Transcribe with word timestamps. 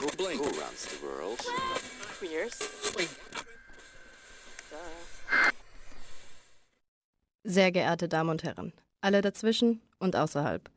Who, 0.00 0.06
blink? 0.16 0.40
Who 0.40 0.44
runs 0.44 0.86
the 0.86 1.02
world? 1.02 1.40
Queers. 2.20 2.58
Sehr 7.42 7.72
geehrte 7.72 8.08
Damen 8.08 8.30
und 8.30 8.44
Herren, 8.44 8.72
alle 9.00 9.22
dazwischen 9.22 9.80
und 9.98 10.14
außerhalb, 10.14 10.70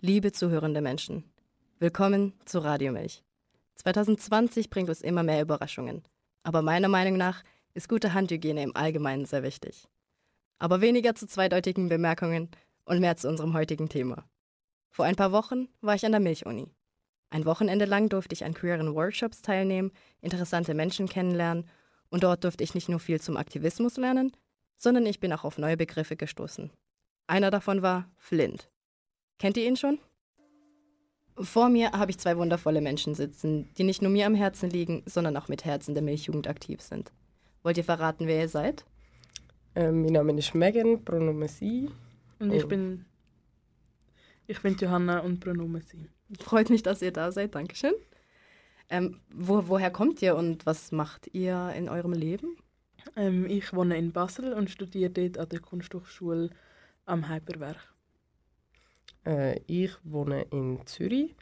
liebe 0.00 0.30
zuhörende 0.30 0.80
Menschen, 0.80 1.24
willkommen 1.80 2.34
zu 2.44 2.60
Radio 2.60 2.92
Milch. 2.92 3.24
2020 3.76 4.70
bringt 4.70 4.90
uns 4.90 5.00
immer 5.00 5.24
mehr 5.24 5.42
Überraschungen, 5.42 6.04
aber 6.44 6.62
meiner 6.62 6.88
Meinung 6.88 7.16
nach 7.16 7.42
ist 7.74 7.88
gute 7.88 8.14
Handhygiene 8.14 8.62
im 8.62 8.76
Allgemeinen 8.76 9.24
sehr 9.24 9.42
wichtig. 9.42 9.88
Aber 10.60 10.80
weniger 10.80 11.16
zu 11.16 11.26
zweideutigen 11.26 11.88
Bemerkungen 11.88 12.48
und 12.84 13.00
mehr 13.00 13.16
zu 13.16 13.28
unserem 13.28 13.54
heutigen 13.54 13.88
Thema. 13.88 14.24
Vor 14.90 15.04
ein 15.04 15.16
paar 15.16 15.32
Wochen 15.32 15.66
war 15.80 15.96
ich 15.96 16.06
an 16.06 16.12
der 16.12 16.20
Milchuni. 16.20 16.70
Ein 17.30 17.44
Wochenende 17.44 17.84
lang 17.84 18.08
durfte 18.08 18.32
ich 18.32 18.44
an 18.44 18.54
queeren 18.54 18.94
Workshops 18.94 19.42
teilnehmen, 19.42 19.92
interessante 20.22 20.74
Menschen 20.74 21.08
kennenlernen 21.08 21.68
und 22.10 22.22
dort 22.22 22.44
durfte 22.44 22.64
ich 22.64 22.74
nicht 22.74 22.88
nur 22.88 23.00
viel 23.00 23.20
zum 23.20 23.36
Aktivismus 23.36 23.96
lernen, 23.98 24.32
sondern 24.76 25.04
ich 25.06 25.20
bin 25.20 25.32
auch 25.32 25.44
auf 25.44 25.58
neue 25.58 25.76
Begriffe 25.76 26.16
gestoßen. 26.16 26.70
Einer 27.26 27.50
davon 27.50 27.82
war 27.82 28.10
Flint. 28.16 28.70
Kennt 29.38 29.56
ihr 29.58 29.66
ihn 29.66 29.76
schon? 29.76 29.98
Vor 31.36 31.68
mir 31.68 31.92
habe 31.92 32.10
ich 32.10 32.18
zwei 32.18 32.36
wundervolle 32.36 32.80
Menschen 32.80 33.14
sitzen, 33.14 33.68
die 33.76 33.84
nicht 33.84 34.02
nur 34.02 34.10
mir 34.10 34.26
am 34.26 34.34
Herzen 34.34 34.70
liegen, 34.70 35.02
sondern 35.06 35.36
auch 35.36 35.48
mit 35.48 35.64
Herzen 35.64 35.94
der 35.94 36.02
Milchjugend 36.02 36.48
aktiv 36.48 36.80
sind. 36.80 37.12
Wollt 37.62 37.76
ihr 37.76 37.84
verraten, 37.84 38.26
wer 38.26 38.40
ihr 38.40 38.48
seid? 38.48 38.84
Ähm, 39.76 40.02
mein 40.02 40.14
Name 40.14 40.36
ist 40.36 40.54
Megan, 40.54 41.04
Pronomen 41.04 41.46
sie. 41.46 41.90
Und 42.40 42.52
ich 42.52 42.64
Oh. 42.64 42.68
bin 42.68 43.04
ich 44.48 44.60
bin 44.62 44.76
Johanna 44.76 45.20
und 45.20 45.40
Pronomen 45.40 45.82
sie. 45.82 46.08
Freut 46.40 46.70
mich, 46.70 46.82
dass 46.82 47.02
ihr 47.02 47.12
da 47.12 47.30
seid. 47.30 47.54
Dankeschön. 47.54 47.94
Ähm, 48.88 49.20
wo, 49.34 49.68
woher 49.68 49.90
kommt 49.90 50.22
ihr 50.22 50.34
und 50.34 50.64
was 50.64 50.90
macht 50.90 51.28
ihr 51.34 51.72
in 51.76 51.88
eurem 51.88 52.14
Leben? 52.14 52.56
Ähm, 53.14 53.46
ich 53.46 53.72
wohne 53.74 53.98
in 53.98 54.12
Basel 54.12 54.54
und 54.54 54.70
studiere 54.70 55.10
dort 55.10 55.38
an 55.38 55.48
der 55.50 55.60
Kunsthochschule 55.60 56.50
am 57.04 57.28
Hyperwerk. 57.28 57.94
Äh, 59.26 59.60
ich 59.66 59.92
wohne 60.04 60.42
in 60.50 60.80
Zürich 60.86 61.36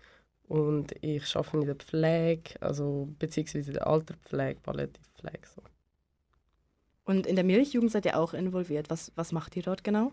und 0.48 0.92
ich 1.00 1.36
arbeite 1.36 1.58
in 1.58 1.66
der 1.66 1.76
Pflege, 1.76 2.60
also 2.60 3.08
beziehungsweise 3.18 3.70
in 3.70 3.74
der 3.74 3.86
Alterpflege, 3.86 4.60
Palliativpflege. 4.60 5.46
So. 5.54 5.62
Und 7.04 7.26
in 7.26 7.36
der 7.36 7.44
Milchjugend 7.44 7.92
seid 7.92 8.06
ihr 8.06 8.18
auch 8.18 8.34
involviert. 8.34 8.90
Was, 8.90 9.12
was 9.14 9.30
macht 9.30 9.54
ihr 9.54 9.62
dort 9.62 9.84
genau? 9.84 10.12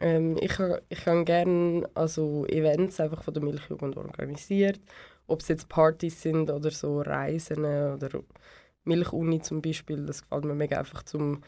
Ähm, 0.00 0.36
ich, 0.40 0.58
ich 0.88 1.06
habe 1.06 1.24
gerne 1.24 1.88
also 1.94 2.46
Events 2.46 3.00
einfach 3.00 3.22
von 3.22 3.34
der 3.34 3.42
Milchjugend 3.42 3.96
organisiert, 3.96 4.80
ob 5.26 5.40
es 5.40 5.48
jetzt 5.48 5.68
Partys 5.68 6.22
sind 6.22 6.50
oder 6.50 6.70
so 6.70 7.00
Reisen 7.00 7.64
oder 7.64 8.22
Milchuni 8.84 9.40
zum 9.40 9.62
Beispiel. 9.62 10.06
Das 10.06 10.22
gefällt 10.22 10.44
mir 10.44 10.54
mega 10.54 10.78
einfach 10.78 11.02
zum 11.02 11.42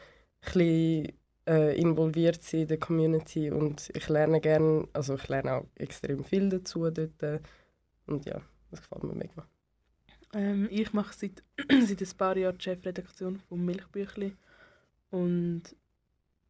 ein 0.55 1.13
äh, 1.47 1.79
involviert 1.79 2.43
sein 2.43 2.63
in 2.63 2.69
der 2.69 2.79
Community 2.79 3.51
und 3.51 3.91
ich 3.95 4.09
lerne 4.09 4.41
gerne, 4.41 4.89
also 4.93 5.15
ich 5.15 5.29
lerne 5.29 5.55
auch 5.55 5.67
extrem 5.77 6.25
viel 6.25 6.49
dazu 6.49 6.91
dort 6.91 7.43
und 8.07 8.25
ja, 8.27 8.41
das 8.71 8.83
gefällt 8.83 9.05
mir 9.05 9.15
mega. 9.15 9.47
Ähm, 10.33 10.69
ich 10.71 10.93
mache 10.93 11.15
seit, 11.15 11.43
seit 11.87 12.01
ein 12.01 12.17
paar 12.19 12.37
Jahren 12.37 12.59
die 12.59 12.65
Chefredaktion 12.65 13.41
vom 13.49 13.65
Milchbüchli 13.65 14.37
und 15.11 15.63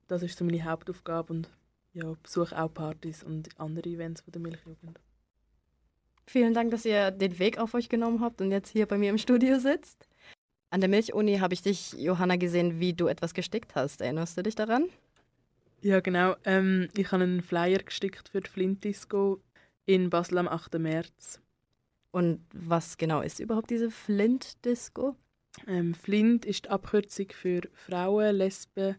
das 0.07 0.23
ist 0.23 0.39
so 0.39 0.45
meine 0.45 0.65
Hauptaufgabe 0.65 1.33
und 1.33 1.51
ja, 1.95 2.13
besuche 2.23 2.61
auch 2.61 2.73
Partys 2.73 3.23
und 3.23 3.49
andere 3.59 3.89
Events 3.89 4.21
von 4.21 4.33
der 4.33 4.43
Milchjugend. 4.43 5.01
Vielen 6.27 6.55
Dank, 6.55 6.71
dass 6.71 6.85
ihr 6.85 7.11
den 7.11 7.39
Weg 7.39 7.59
auf 7.59 7.75
euch 7.75 7.89
genommen 7.89 8.21
habt 8.21 8.41
und 8.41 8.51
jetzt 8.51 8.71
hier 8.71 8.87
bei 8.87 8.99
mir 8.99 9.11
im 9.11 9.19
Studio 9.19 9.59
sitzt. 9.59 10.09
An 10.71 10.81
der 10.81 10.91
Milchuni 10.91 11.39
habe 11.39 11.55
ich 11.55 11.63
dich, 11.63 11.93
Johanna, 11.93 12.37
gesehen, 12.37 12.81
wie 12.81 12.95
du 12.95 13.07
etwas 13.07 13.35
gestickt 13.35 13.75
hast. 13.75 14.01
Erinnerst 14.01 14.37
du 14.37 14.43
dich 14.43 14.55
daran? 14.55 14.89
Ja, 15.83 16.01
genau. 16.01 16.35
Ähm, 16.45 16.89
ich 16.97 17.13
habe 17.13 17.23
einen 17.23 17.43
Flyer 17.43 17.79
gestickt 17.79 18.31
für 18.31 18.41
die 18.41 18.51
Flint 18.51 18.83
Disco 18.83 19.41
in 19.87 20.11
Basel 20.11 20.39
am 20.39 20.49
8. 20.49 20.79
März. 20.79 21.41
Und 22.11 22.41
was 22.53 22.97
genau 22.97 23.21
ist 23.21 23.41
überhaupt 23.41 23.71
diese 23.71 23.91
Flint-Disco? 23.91 25.17
Ähm, 25.67 25.95
Flint 25.95 26.45
ist 26.45 26.67
die 26.67 26.71
Abkürzung 26.71 27.27
für 27.33 27.63
Frauen, 27.73 28.37
Lesben, 28.37 28.97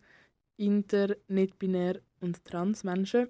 Inter, 0.58 1.16
nicht-binär 1.28 2.02
und 2.22 2.44
Transmenschen. 2.46 3.28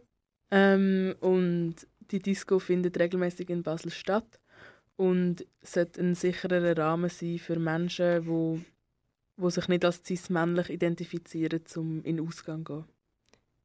Ähm, 0.52 1.16
und 1.20 1.76
die 2.12 2.20
Disco 2.20 2.60
findet 2.60 3.00
regelmäßig 3.00 3.50
in 3.50 3.64
Basel 3.64 3.92
statt 3.92 4.40
und 4.96 5.46
sollte 5.62 6.02
ein 6.02 6.16
sicherer 6.16 6.78
Rahmen 6.78 7.10
sein 7.10 7.40
für 7.40 7.60
Menschen, 7.60 8.28
wo, 8.28 8.60
wo 9.38 9.50
sich 9.50 9.68
nicht 9.68 9.84
als 9.84 10.04
cis-männlich 10.06 10.70
identifizieren, 10.70 11.62
um 11.76 12.04
in 12.04 12.20
Ausgang 12.20 12.66
zu 12.66 12.74
gehen. 12.74 12.86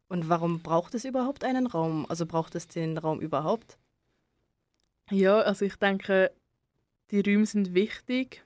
Und 0.09 0.29
warum 0.29 0.61
braucht 0.61 0.95
es 0.95 1.05
überhaupt 1.05 1.45
einen 1.45 1.69
Raum? 1.69 2.05
Also 2.09 2.27
braucht 2.27 2.57
es 2.57 2.67
den 2.67 2.99
Raum 2.99 3.21
überhaupt? 3.21 3.79
Ja, 5.11 5.41
also 5.41 5.65
ich 5.65 5.77
denke, 5.77 6.33
die 7.11 7.21
Räume 7.21 7.47
sind 7.47 7.75
wichtig, 7.75 8.45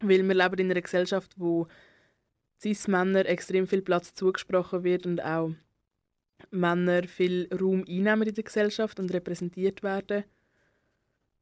weil 0.00 0.26
wir 0.26 0.34
leben 0.34 0.58
in 0.58 0.70
einer 0.70 0.80
Gesellschaft, 0.80 1.34
wo 1.36 1.68
cis-Männer 2.60 3.26
extrem 3.26 3.68
viel 3.68 3.82
Platz 3.82 4.14
zugesprochen 4.14 4.82
wird 4.82 5.06
und 5.06 5.22
auch 5.22 5.52
Männer 6.54 7.06
viel 7.08 7.48
Raum 7.52 7.84
einnehmen 7.88 8.28
in 8.28 8.34
der 8.34 8.44
Gesellschaft 8.44 8.98
und 9.00 9.12
repräsentiert 9.12 9.82
werden. 9.82 10.24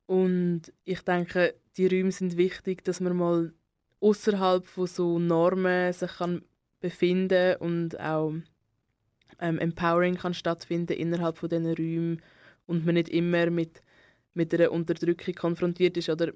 Und 0.06 0.72
ich 0.84 1.00
denke, 1.02 1.54
die 1.76 1.86
Räume 1.86 2.12
sind 2.12 2.36
wichtig, 2.36 2.84
dass 2.84 3.00
man 3.00 3.16
mal 3.16 3.52
außerhalb 4.00 4.66
von 4.66 4.86
so 4.86 5.18
Normen 5.18 5.92
sich 5.92 6.10
kann 6.12 6.42
befinden 6.80 7.56
und 7.56 7.98
auch 8.00 8.34
ähm, 9.38 9.58
Empowering 9.58 10.16
kann 10.16 10.34
stattfinden 10.34 10.94
innerhalb 10.94 11.38
von 11.38 11.48
diesen 11.48 11.66
Räumen 11.66 12.22
und 12.66 12.84
man 12.84 12.94
nicht 12.94 13.08
immer 13.08 13.50
mit 13.50 13.82
mit 14.34 14.54
einer 14.54 14.72
Unterdrückung 14.72 15.34
konfrontiert 15.34 15.96
ist. 15.96 16.08
Oder, 16.08 16.32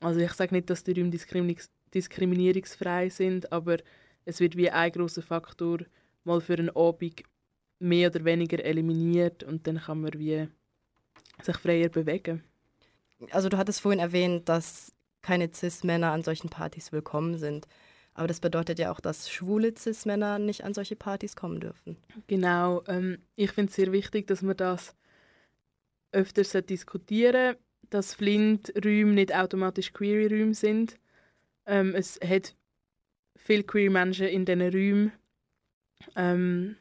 also 0.00 0.20
ich 0.20 0.32
sage 0.32 0.54
nicht, 0.54 0.70
dass 0.70 0.84
die 0.84 0.92
Räume 0.92 1.10
diskriminierungs 1.10 1.70
diskriminierungsfrei 1.92 3.08
sind, 3.08 3.50
aber 3.50 3.78
es 4.24 4.38
wird 4.38 4.56
wie 4.56 4.70
ein 4.70 4.92
großer 4.92 5.22
Faktor 5.22 5.78
mal 6.22 6.40
für 6.40 6.54
einen 6.54 6.70
Abend 6.70 7.22
mehr 7.80 8.10
oder 8.10 8.24
weniger 8.24 8.64
eliminiert 8.64 9.42
und 9.42 9.66
dann 9.66 9.78
kann 9.78 10.02
man 10.02 10.12
wie 10.14 10.48
sich 11.42 11.56
freier 11.56 11.88
bewegen. 11.88 12.44
Also 13.30 13.48
du 13.48 13.58
hattest 13.58 13.80
vorhin 13.80 14.00
erwähnt, 14.00 14.48
dass 14.48 14.92
keine 15.22 15.50
Cis-Männer 15.52 16.12
an 16.12 16.22
solchen 16.22 16.48
Partys 16.48 16.92
willkommen 16.92 17.36
sind. 17.38 17.66
Aber 18.14 18.26
das 18.26 18.40
bedeutet 18.40 18.78
ja 18.78 18.92
auch, 18.92 19.00
dass 19.00 19.30
schwule 19.30 19.74
Cis-Männer 19.76 20.38
nicht 20.38 20.64
an 20.64 20.74
solche 20.74 20.96
Partys 20.96 21.36
kommen 21.36 21.60
dürfen. 21.60 21.96
Genau, 22.26 22.82
ähm, 22.86 23.18
ich 23.36 23.52
finde 23.52 23.70
es 23.70 23.76
sehr 23.76 23.92
wichtig, 23.92 24.26
dass 24.26 24.42
man 24.42 24.56
das 24.56 24.94
öfters 26.12 26.52
diskutieren 26.66 27.56
dass 27.90 28.14
Flint-Räume 28.14 29.12
nicht 29.12 29.34
automatisch 29.34 29.92
queere 29.92 30.30
Räume 30.30 30.54
sind. 30.54 30.98
Ähm, 31.66 31.94
es 31.94 32.18
hat 32.24 32.54
viele 33.36 33.64
queere 33.64 33.90
Menschen 33.90 34.28
in 34.28 34.44
diesen 34.44 34.62
Räumen. 34.62 35.12
Ähm, 36.16 36.76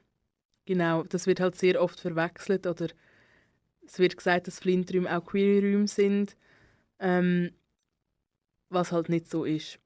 genau, 0.70 1.02
das 1.02 1.26
wird 1.26 1.40
halt 1.40 1.56
sehr 1.56 1.82
oft 1.82 2.00
verwechselt 2.00 2.68
oder 2.68 2.90
es 3.84 3.98
wird 3.98 4.16
gesagt, 4.16 4.46
dass 4.46 4.60
Flint-Räume 4.60 5.18
auch 5.18 5.26
queere 5.26 5.66
Räume 5.66 5.88
sind, 5.88 6.38
ähm, 7.00 7.50
was 8.70 8.92
halt 8.92 9.10
nicht 9.10 9.28
so 9.32 9.46
ist. 9.46 9.80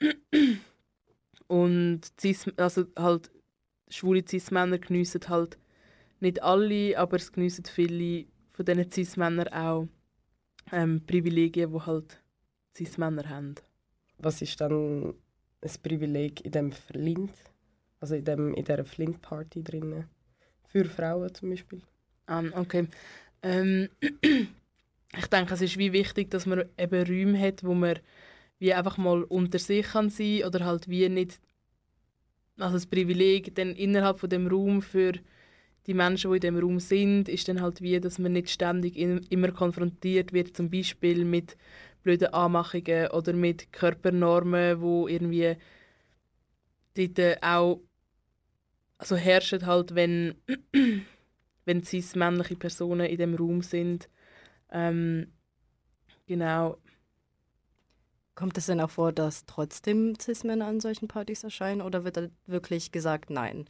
Und 1.46 2.00
Cis, 2.20 2.50
also 2.56 2.86
halt 2.98 3.30
schwule 3.88 4.24
Cis-Männer 4.28 4.78
geniessen 4.78 5.20
halt 5.28 5.56
nicht 6.18 6.42
alle, 6.42 6.98
aber 6.98 7.16
es 7.16 7.30
geniessen 7.30 7.64
viele 7.66 8.26
von 8.54 8.64
diesen 8.64 8.90
Cis-Männern 8.90 9.48
auch 9.48 9.86
ähm, 10.72 11.00
Privilegien, 11.06 11.72
die 11.72 11.80
halt 11.80 12.20
Cis-Männer 12.76 13.28
haben. 13.28 13.54
Was 14.18 14.42
ist 14.42 14.60
dann 14.60 15.14
ein 15.62 15.70
Privileg 15.80 16.44
in 16.44 16.50
dem 16.50 16.72
Flint, 16.72 17.34
also 18.00 18.16
in, 18.16 18.24
dem, 18.24 18.52
in 18.54 18.64
dieser 18.64 18.84
Flint-Party 18.84 19.62
drinnen? 19.62 20.08
Für 20.74 20.86
Frauen 20.86 21.32
zum 21.32 21.50
Beispiel? 21.50 21.80
Um, 22.28 22.52
okay. 22.56 22.88
Ähm, 23.42 23.88
ich 24.00 25.26
denke, 25.26 25.54
es 25.54 25.62
ist 25.62 25.78
wie 25.78 25.92
wichtig, 25.92 26.30
dass 26.30 26.46
man 26.46 26.64
eben 26.76 27.06
Räume 27.06 27.38
hat, 27.38 27.62
wo 27.62 27.74
man 27.74 28.00
wie 28.58 28.74
einfach 28.74 28.98
mal 28.98 29.22
unter 29.22 29.60
sich 29.60 29.86
kann 29.86 30.10
sein 30.10 30.42
oder 30.44 30.64
halt 30.64 30.88
wie 30.88 31.08
nicht 31.08 31.38
also 32.58 32.74
das 32.74 32.86
Privileg 32.86 33.54
dann 33.54 33.74
innerhalb 33.74 34.18
von 34.18 34.30
dem 34.30 34.48
Raum 34.48 34.82
für 34.82 35.12
die 35.86 35.94
Menschen, 35.94 36.30
die 36.30 36.36
in 36.36 36.40
dem 36.40 36.58
Raum 36.58 36.80
sind, 36.80 37.28
ist 37.28 37.46
dann 37.48 37.60
halt 37.60 37.80
wie, 37.82 38.00
dass 38.00 38.18
man 38.18 38.32
nicht 38.32 38.50
ständig 38.50 38.96
in, 38.96 39.18
immer 39.28 39.52
konfrontiert 39.52 40.32
wird, 40.32 40.56
zum 40.56 40.70
Beispiel 40.70 41.24
mit 41.24 41.56
blöden 42.02 42.32
Anmachungen 42.32 43.08
oder 43.10 43.32
mit 43.32 43.72
Körpernormen, 43.72 44.80
wo 44.80 45.06
irgendwie 45.08 45.56
dort 46.96 47.42
auch 47.42 47.80
also 48.98 49.16
herrschen 49.16 49.66
halt, 49.66 49.94
wenn 49.94 50.34
wenn 51.64 51.82
cis 51.82 52.14
männliche 52.14 52.56
Personen 52.56 53.06
in 53.06 53.18
dem 53.18 53.34
Raum 53.34 53.62
sind. 53.62 54.08
Ähm, 54.70 55.32
genau. 56.26 56.78
Kommt 58.34 58.58
es 58.58 58.66
denn 58.66 58.80
auch 58.80 58.90
vor, 58.90 59.12
dass 59.12 59.46
trotzdem 59.46 60.18
Cis-Männer 60.20 60.66
an 60.66 60.80
solchen 60.80 61.06
Partys 61.06 61.44
erscheinen 61.44 61.80
oder 61.80 62.04
wird 62.04 62.16
da 62.16 62.26
wirklich 62.46 62.90
gesagt 62.90 63.30
nein? 63.30 63.68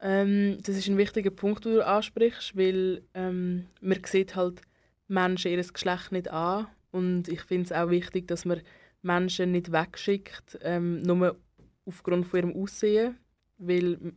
Ähm, 0.00 0.58
das 0.62 0.76
ist 0.76 0.88
ein 0.88 0.96
wichtiger 0.96 1.30
Punkt, 1.30 1.64
den 1.64 1.74
du 1.74 1.86
ansprichst, 1.86 2.56
weil 2.56 3.02
ähm, 3.14 3.66
man 3.80 4.02
sieht 4.04 4.36
halt 4.36 4.62
Menschen 5.08 5.50
ihr 5.50 5.62
Geschlecht 5.62 6.12
nicht 6.12 6.30
an 6.30 6.68
und 6.92 7.28
ich 7.28 7.42
finde 7.42 7.64
es 7.64 7.72
auch 7.72 7.90
wichtig, 7.90 8.28
dass 8.28 8.44
man 8.44 8.62
Menschen 9.02 9.52
nicht 9.52 9.72
wegschickt, 9.72 10.58
ähm, 10.62 11.02
nur 11.02 11.36
aufgrund 11.84 12.26
von 12.26 12.40
ihrem 12.40 12.62
Aussehen, 12.62 13.18
weil 13.60 14.14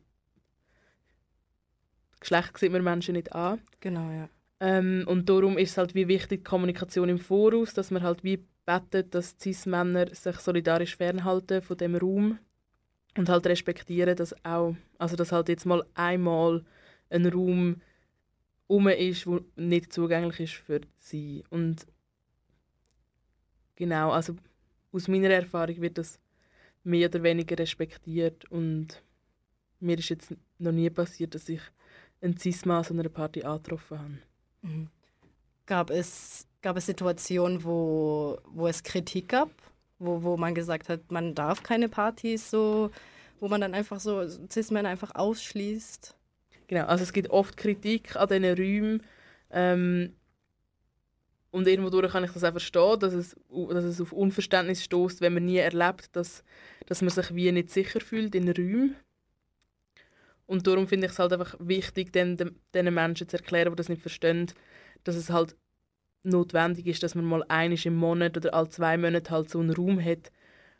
Geschlecht 2.19 2.57
sieht 2.57 2.71
man 2.71 2.83
Menschen 2.83 3.13
nicht 3.13 3.33
an. 3.33 3.61
Genau, 3.81 4.09
ja. 4.09 4.29
Ähm, 4.59 5.03
und 5.07 5.27
darum 5.29 5.57
ist 5.57 5.71
es 5.71 5.77
halt 5.77 5.93
wie 5.93 6.07
wichtig 6.07 6.39
die 6.39 6.43
Kommunikation 6.43 7.09
im 7.09 7.19
Voraus, 7.19 7.73
dass 7.73 7.91
man 7.91 8.01
halt 8.01 8.23
wie 8.23 8.45
betet, 8.65 9.13
dass 9.13 9.35
Cis-Männer 9.37 10.15
sich 10.15 10.37
solidarisch 10.37 10.95
fernhalten 10.95 11.61
von 11.61 11.77
dem 11.77 11.95
Raum 11.95 12.39
und 13.17 13.27
halt 13.27 13.45
respektieren, 13.45 14.15
dass 14.15 14.33
auch, 14.45 14.75
also 14.97 15.17
dass 15.17 15.33
halt 15.33 15.49
jetzt 15.49 15.65
mal 15.65 15.83
einmal 15.95 16.63
ein 17.09 17.25
Raum 17.25 17.81
um 18.67 18.87
ist, 18.87 19.27
wo 19.27 19.41
nicht 19.55 19.91
zugänglich 19.91 20.39
ist 20.39 20.53
für 20.53 20.81
sie. 20.97 21.43
Und 21.49 21.85
genau, 23.75 24.11
also 24.11 24.35
aus 24.93 25.07
meiner 25.07 25.29
Erfahrung 25.29 25.81
wird 25.81 25.97
das 25.97 26.19
mehr 26.83 27.09
oder 27.09 27.21
weniger 27.23 27.57
respektiert 27.59 28.45
und 28.45 29.03
mir 29.83 29.99
ist 29.99 30.09
jetzt 30.09 30.33
noch 30.57 30.71
nie 30.71 30.89
passiert, 30.89 31.35
dass 31.35 31.49
ich 31.49 31.61
einen 32.21 32.37
Cis-Mann 32.37 32.85
an 32.89 32.99
einer 32.99 33.09
Party 33.09 33.43
angetroffen 33.43 33.99
habe. 33.99 34.17
Mhm. 34.61 34.87
Gab, 35.65 35.89
es, 35.89 36.47
gab 36.61 36.77
es 36.77 36.85
Situationen, 36.85 37.63
wo, 37.63 38.39
wo 38.45 38.67
es 38.67 38.83
Kritik 38.83 39.29
gab? 39.29 39.49
Wo, 39.99 40.23
wo 40.23 40.37
man 40.37 40.55
gesagt 40.55 40.89
hat, 40.89 41.11
man 41.11 41.35
darf 41.35 41.63
keine 41.63 41.89
Partys 41.89 42.49
so, 42.49 42.91
wo 43.39 43.47
man 43.47 43.61
dann 43.61 43.73
einfach 43.73 43.99
so 43.99 44.27
Cis-Männer 44.27 44.89
einfach 44.89 45.15
ausschließt? 45.15 46.15
Genau, 46.67 46.85
also 46.85 47.03
es 47.03 47.13
gibt 47.13 47.29
oft 47.29 47.57
Kritik 47.57 48.15
an 48.15 48.27
diesen 48.27 48.45
Räumen. 48.45 49.03
Ähm, 49.51 50.15
und 51.51 51.67
irgendwo 51.67 52.01
kann 52.07 52.23
ich 52.23 52.31
das 52.31 52.43
auch 52.43 52.51
verstehen, 52.51 52.99
dass 52.99 53.13
es, 53.13 53.35
dass 53.69 53.83
es 53.83 54.01
auf 54.01 54.11
Unverständnis 54.11 54.83
stößt, 54.83 55.21
wenn 55.21 55.35
man 55.35 55.45
nie 55.45 55.57
erlebt, 55.57 56.09
dass, 56.15 56.43
dass 56.87 57.01
man 57.01 57.11
sich 57.11 57.35
wie 57.35 57.51
nicht 57.51 57.69
sicher 57.69 58.01
fühlt 58.01 58.33
in 58.33 58.49
Räumen. 58.49 58.95
Und 60.45 60.67
darum 60.67 60.87
finde 60.87 61.07
ich 61.07 61.13
es 61.13 61.19
halt 61.19 61.33
einfach 61.33 61.55
wichtig, 61.59 62.11
den, 62.11 62.37
den 62.73 62.93
Menschen 62.93 63.27
zu 63.29 63.37
erklären, 63.37 63.71
die 63.71 63.77
das 63.77 63.89
nicht 63.89 64.01
verstehen, 64.01 64.51
dass 65.03 65.15
es 65.15 65.29
halt 65.29 65.55
notwendig 66.23 66.87
ist, 66.87 67.03
dass 67.03 67.15
man 67.15 67.25
mal 67.25 67.43
einisch 67.47 67.85
im 67.85 67.95
Monat 67.95 68.37
oder 68.37 68.53
alle 68.53 68.69
zwei 68.69 68.97
Monate 68.97 69.31
halt 69.31 69.49
so 69.49 69.59
einen 69.59 69.71
Raum 69.71 70.03
hat, 70.03 70.31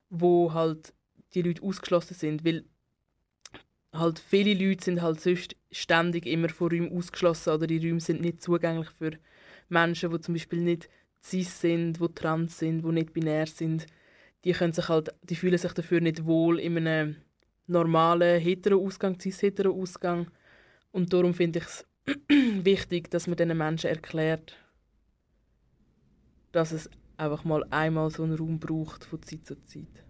wo 0.09 0.53
halt 0.53 0.93
die 1.33 1.41
Leute 1.41 1.63
ausgeschlossen 1.63 2.13
sind, 2.13 2.45
weil 2.45 2.63
halt 3.91 4.19
viele 4.19 4.53
Leute 4.53 4.83
sind 4.83 5.01
halt 5.01 5.21
sonst 5.21 5.55
ständig 5.71 6.25
immer 6.25 6.49
von 6.49 6.69
Räumen 6.69 6.97
ausgeschlossen 6.97 7.53
oder 7.53 7.67
die 7.67 7.85
Räume 7.85 7.99
sind 7.99 8.21
nicht 8.21 8.41
zugänglich 8.41 8.89
für 8.89 9.11
Menschen, 9.69 10.11
die 10.11 10.21
zum 10.21 10.33
Beispiel 10.33 10.61
nicht 10.61 10.89
cis 11.23 11.61
sind, 11.61 11.99
die 11.99 12.13
trans 12.13 12.59
sind, 12.59 12.83
die 12.83 12.91
nicht 12.91 13.13
binär 13.13 13.47
sind. 13.47 13.85
Die, 14.43 14.51
können 14.51 14.73
sich 14.73 14.89
halt, 14.89 15.13
die 15.23 15.35
fühlen 15.35 15.57
sich 15.57 15.71
dafür 15.71 16.01
nicht 16.01 16.25
wohl 16.25 16.59
in 16.59 16.77
einem 16.77 17.15
normalen 17.67 18.39
hetero-Ausgang, 18.39 19.19
cis-hetero-Ausgang. 19.19 20.27
Und 20.91 21.13
darum 21.13 21.33
finde 21.33 21.59
ich 21.59 21.65
es 21.65 21.85
wichtig, 22.63 23.09
dass 23.09 23.27
man 23.27 23.37
diesen 23.37 23.57
Menschen 23.57 23.89
erklärt, 23.89 24.57
dass 26.51 26.71
es 26.71 26.89
einfach 27.17 27.43
mal 27.43 27.63
einmal 27.69 28.09
so 28.09 28.23
einen 28.23 28.37
Raum 28.37 28.59
braucht 28.59 29.05
von 29.05 29.21
Zeit 29.21 29.45
zu 29.45 29.55
Zeit. 29.65 30.03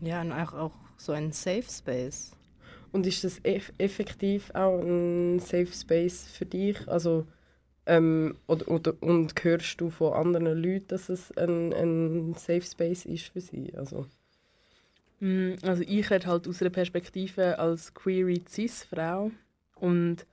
Ja, 0.00 0.20
und 0.20 0.32
auch, 0.32 0.52
auch 0.52 0.74
so 0.96 1.12
ein 1.12 1.32
Safe 1.32 1.64
Space. 1.68 2.32
Und 2.92 3.06
ist 3.06 3.24
das 3.24 3.40
eff 3.42 3.72
effektiv 3.78 4.50
auch 4.54 4.80
ein 4.80 5.38
Safe 5.38 5.66
Space 5.66 6.26
für 6.28 6.46
dich? 6.46 6.86
Also, 6.88 7.26
ähm, 7.86 8.36
oder, 8.46 8.68
oder, 8.68 8.94
und 9.00 9.32
hörst 9.44 9.80
du 9.80 9.90
von 9.90 10.12
anderen 10.12 10.46
Leuten, 10.46 10.88
dass 10.88 11.08
es 11.08 11.36
ein, 11.36 11.72
ein 11.72 12.34
Safe 12.34 12.62
Space 12.62 13.04
ist 13.06 13.28
für 13.28 13.40
sie? 13.40 13.74
Also, 13.76 14.06
also 15.20 15.82
ich 15.86 16.10
rede 16.10 16.26
halt 16.26 16.46
aus 16.46 16.60
einer 16.60 16.70
Perspektive 16.70 17.58
als 17.58 17.94
queere 17.94 18.40
Cis-Frau 18.46 19.30
und 19.76 20.26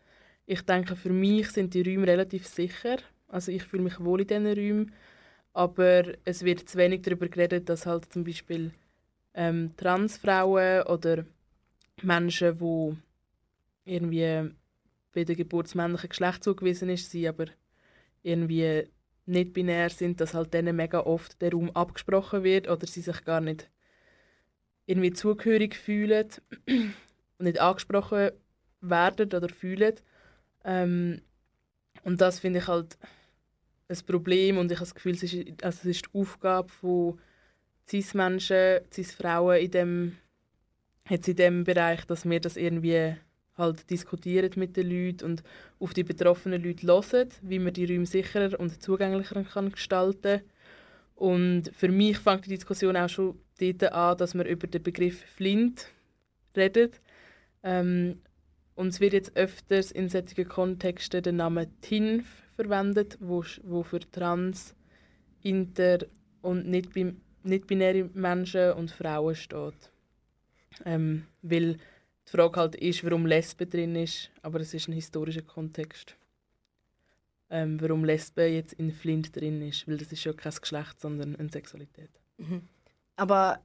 ich 0.45 0.61
denke, 0.61 0.95
für 0.95 1.09
mich 1.09 1.51
sind 1.51 1.73
die 1.73 1.83
Räume 1.83 2.07
relativ 2.07 2.47
sicher. 2.47 2.97
Also 3.27 3.51
ich 3.51 3.63
fühle 3.63 3.83
mich 3.83 3.99
wohl 3.99 4.21
in 4.21 4.27
diesen 4.27 4.47
Räumen. 4.47 4.93
Aber 5.53 6.03
es 6.25 6.43
wird 6.43 6.67
zu 6.67 6.77
wenig 6.77 7.03
darüber 7.03 7.27
geredet, 7.27 7.69
dass 7.69 7.85
halt 7.85 8.11
zum 8.11 8.23
Beispiel 8.23 8.71
ähm, 9.33 9.71
Transfrauen 9.77 10.83
oder 10.83 11.25
Menschen, 12.01 12.57
die 12.57 12.97
irgendwie 13.85 14.51
bei 15.13 15.23
der 15.23 15.35
Geburt 15.35 15.67
des 15.67 15.75
männlichen 15.75 16.09
Geschlecht 16.09 16.43
zugewiesen 16.43 16.89
ist, 16.89 17.09
sie 17.11 17.27
aber 17.27 17.45
irgendwie 18.23 18.83
nicht 19.25 19.53
binär 19.53 19.89
sind, 19.89 20.19
dass 20.19 20.33
halt 20.33 20.53
denen 20.53 20.75
mega 20.75 20.99
oft 21.01 21.41
der 21.41 21.51
Raum 21.51 21.69
abgesprochen 21.71 22.43
wird 22.43 22.67
oder 22.67 22.87
sie 22.87 23.01
sich 23.01 23.23
gar 23.23 23.41
nicht 23.41 23.69
irgendwie 24.85 25.13
zugehörig 25.13 25.75
fühlen 25.75 26.27
und 26.67 26.93
nicht 27.39 27.59
angesprochen 27.59 28.31
werden 28.81 29.27
oder 29.27 29.49
fühlen. 29.49 29.95
Ähm, 30.65 31.21
und 32.03 32.21
das 32.21 32.39
finde 32.39 32.59
ich 32.59 32.67
halt 32.67 32.97
ein 33.87 33.97
Problem 34.05 34.57
und 34.57 34.71
ich 34.71 34.77
habe 34.77 34.85
das 34.85 34.95
Gefühl, 34.95 35.13
es 35.13 35.23
ist, 35.23 35.63
also 35.63 35.79
es 35.81 35.97
ist 35.97 36.05
die 36.05 36.19
Aufgabe 36.19 36.69
von 36.69 37.19
Cis-Menschen, 37.87 38.81
Cis-Frauen 38.91 39.57
in 39.57 39.71
dem, 39.71 40.17
jetzt 41.09 41.27
in 41.27 41.35
dem 41.35 41.63
Bereich, 41.63 42.05
dass 42.05 42.27
wir 42.27 42.39
das 42.39 42.57
irgendwie 42.57 43.15
halt 43.57 43.89
diskutieren 43.89 44.51
mit 44.55 44.75
den 44.77 44.89
Leuten 44.89 45.25
und 45.25 45.43
auf 45.79 45.93
die 45.93 46.03
betroffenen 46.03 46.63
Leute 46.63 46.87
hören, 46.87 47.29
wie 47.41 47.59
man 47.59 47.73
die 47.73 47.85
Räume 47.85 48.05
sicherer 48.05 48.59
und 48.59 48.81
zugänglicher 48.81 49.43
kann 49.43 49.71
gestalten 49.71 50.41
Und 51.23 51.71
für 51.73 51.87
mich 51.87 52.17
fängt 52.17 52.47
die 52.47 52.49
Diskussion 52.49 52.97
auch 52.97 53.07
schon 53.07 53.39
dort 53.57 53.93
an, 53.93 54.17
dass 54.17 54.33
man 54.33 54.45
über 54.45 54.67
den 54.67 54.83
Begriff 54.83 55.21
Flint 55.21 55.87
redet. 56.53 56.99
Ähm, 57.63 58.19
und 58.75 58.89
es 58.89 58.99
wird 58.99 59.13
jetzt 59.13 59.37
öfters 59.37 59.91
in 59.91 60.09
solchen 60.09 60.49
Kontexten 60.49 61.23
der 61.23 61.31
Name 61.31 61.69
TINF 61.79 62.25
verwendet, 62.57 63.17
wo, 63.21 63.41
wo 63.63 63.83
für 63.83 64.01
trans, 64.01 64.75
inter 65.41 65.99
und 66.41 66.67
nicht-binäre 66.67 68.09
Menschen 68.13 68.73
und 68.73 68.91
Frauen 68.91 69.35
steht. 69.35 69.93
Ähm, 70.83 71.25
weil 71.41 71.75
die 71.75 72.31
Frage 72.31 72.59
halt 72.59 72.75
ist, 72.75 73.01
warum 73.05 73.27
Lesbe 73.27 73.65
drin 73.65 73.95
ist, 73.95 74.29
aber 74.41 74.59
es 74.59 74.73
ist 74.73 74.89
ein 74.89 74.93
historischer 74.93 75.43
Kontext. 75.43 76.17
Ähm, 77.55 77.79
warum 77.79 78.03
Lesbe 78.03 78.45
jetzt 78.45 78.73
in 78.73 78.91
Flint 78.91 79.35
drin 79.35 79.61
ist, 79.61 79.87
weil 79.87 79.97
das 79.97 80.11
ist 80.11 80.23
ja 80.23 80.33
kein 80.33 80.51
Geschlecht, 80.51 80.99
sondern 80.99 81.35
eine 81.35 81.49
Sexualität. 81.49 82.09
Mhm. 82.37 82.67
Aber 83.15 83.61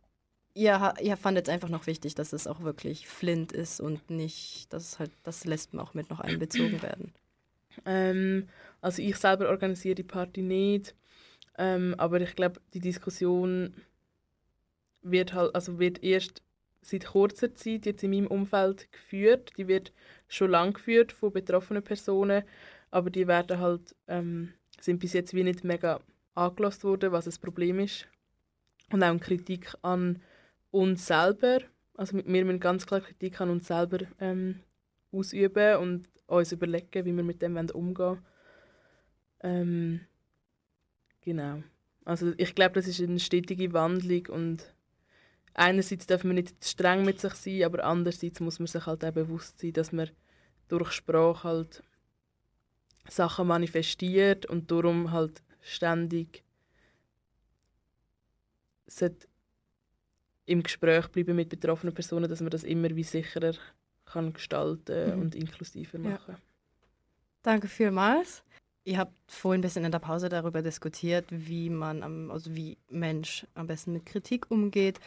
ihr, 0.52 0.92
ihr 1.00 1.16
fandet 1.16 1.48
es 1.48 1.54
einfach 1.54 1.70
noch 1.70 1.86
wichtig, 1.86 2.14
dass 2.14 2.34
es 2.34 2.46
auch 2.46 2.60
wirklich 2.60 3.08
Flint 3.08 3.50
ist 3.50 3.80
und 3.80 4.10
nicht, 4.10 4.70
dass 4.74 4.98
halt 4.98 5.12
dass 5.22 5.46
Lesben 5.46 5.80
auch 5.80 5.94
mit 5.94 6.10
noch 6.10 6.20
einbezogen 6.20 6.82
werden. 6.82 7.14
Ähm, 7.86 8.48
also 8.82 9.00
ich 9.00 9.16
selber 9.16 9.48
organisiere 9.48 9.94
die 9.94 10.02
Party 10.02 10.42
nicht, 10.42 10.94
ähm, 11.56 11.94
aber 11.96 12.20
ich 12.20 12.34
glaube, 12.36 12.60
die 12.74 12.80
Diskussion 12.80 13.72
wird 15.00 15.32
halt, 15.32 15.54
also 15.54 15.78
wird 15.78 16.02
erst 16.02 16.42
seit 16.82 17.06
kurzer 17.06 17.54
Zeit 17.54 17.86
jetzt 17.86 18.02
in 18.02 18.10
meinem 18.10 18.26
Umfeld 18.26 18.92
geführt. 18.92 19.52
Die 19.56 19.68
wird 19.68 19.92
schon 20.26 20.50
lange 20.50 20.72
geführt 20.72 21.12
von 21.12 21.32
betroffenen 21.32 21.82
Personen, 21.82 22.44
aber 22.90 23.10
die 23.10 23.26
werden 23.26 23.58
halt 23.58 23.94
ähm, 24.06 24.52
sind 24.80 25.00
bis 25.00 25.12
jetzt 25.12 25.34
wie 25.34 25.44
nicht 25.44 25.64
mega 25.64 26.00
angelost 26.34 26.84
worden, 26.84 27.12
was 27.12 27.24
das 27.24 27.38
Problem 27.38 27.80
ist 27.80 28.06
und 28.90 29.02
auch 29.02 29.08
eine 29.08 29.18
Kritik 29.18 29.74
an 29.82 30.22
uns 30.70 31.06
selber. 31.06 31.60
Also 31.94 32.16
wir 32.16 32.44
müssen 32.44 32.60
ganz 32.60 32.86
klar 32.86 33.00
Kritik 33.00 33.40
an 33.40 33.50
uns 33.50 33.66
selber 33.66 33.98
ähm, 34.20 34.60
ausüben 35.10 35.76
und 35.78 36.08
uns 36.26 36.52
überlegen, 36.52 37.04
wie 37.04 37.16
wir 37.16 37.24
mit 37.24 37.42
dem 37.42 37.56
umgehen 37.56 38.18
ähm, 39.40 40.00
Genau. 41.22 41.62
Also 42.04 42.32
ich 42.38 42.54
glaube, 42.54 42.74
das 42.76 42.86
ist 42.86 43.02
eine 43.02 43.20
stetige 43.20 43.72
Wandlung 43.74 44.26
und 44.28 44.74
einerseits 45.52 46.06
darf 46.06 46.24
man 46.24 46.36
nicht 46.36 46.62
zu 46.64 46.70
streng 46.70 47.04
mit 47.04 47.20
sich 47.20 47.34
sein, 47.34 47.64
aber 47.64 47.84
andererseits 47.84 48.40
muss 48.40 48.58
man 48.58 48.66
sich 48.66 48.86
halt 48.86 49.04
auch 49.04 49.12
bewusst 49.12 49.58
sein, 49.58 49.74
dass 49.74 49.92
man 49.92 50.08
durch 50.68 50.92
Sprache 50.92 51.46
halt 51.46 51.82
Sachen 53.08 53.46
manifestiert 53.46 54.46
und 54.46 54.70
darum 54.70 55.12
halt 55.12 55.42
ständig 55.60 56.44
im 60.46 60.62
Gespräch 60.62 61.08
bleiben 61.08 61.36
mit 61.36 61.50
betroffenen 61.50 61.94
Personen, 61.94 62.28
dass 62.28 62.40
man 62.40 62.50
das 62.50 62.64
immer 62.64 62.94
wie 62.96 63.02
sicherer 63.02 63.54
kann 64.06 64.32
gestalten 64.32 65.14
mhm. 65.14 65.22
und 65.22 65.34
inklusiver 65.34 65.98
machen. 65.98 66.34
Ja. 66.34 66.40
Danke 67.42 67.68
vielmals. 67.68 68.42
Ihr 68.84 68.98
habt 68.98 69.12
vorhin 69.30 69.60
ein 69.60 69.62
bisschen 69.62 69.84
in 69.84 69.92
der 69.92 69.98
Pause 69.98 70.30
darüber 70.30 70.62
diskutiert, 70.62 71.26
wie 71.30 71.68
man, 71.68 72.02
am, 72.02 72.30
also 72.30 72.54
wie 72.54 72.78
Mensch 72.88 73.46
am 73.54 73.66
besten 73.66 73.92
mit 73.92 74.06
Kritik 74.06 74.50
umgeht 74.50 74.98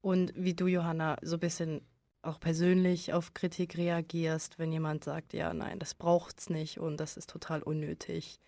und 0.00 0.32
wie 0.36 0.54
du, 0.54 0.68
Johanna, 0.68 1.16
so 1.22 1.36
ein 1.36 1.40
bisschen 1.40 1.80
auch 2.24 2.40
persönlich 2.40 3.12
auf 3.12 3.34
Kritik 3.34 3.76
reagierst, 3.76 4.58
wenn 4.58 4.72
jemand 4.72 5.04
sagt, 5.04 5.32
ja, 5.32 5.52
nein, 5.52 5.78
das 5.78 5.94
braucht's 5.94 6.50
nicht 6.50 6.78
und 6.78 6.98
das 6.98 7.16
ist 7.16 7.30
total 7.30 7.62
unnötig 7.62 8.40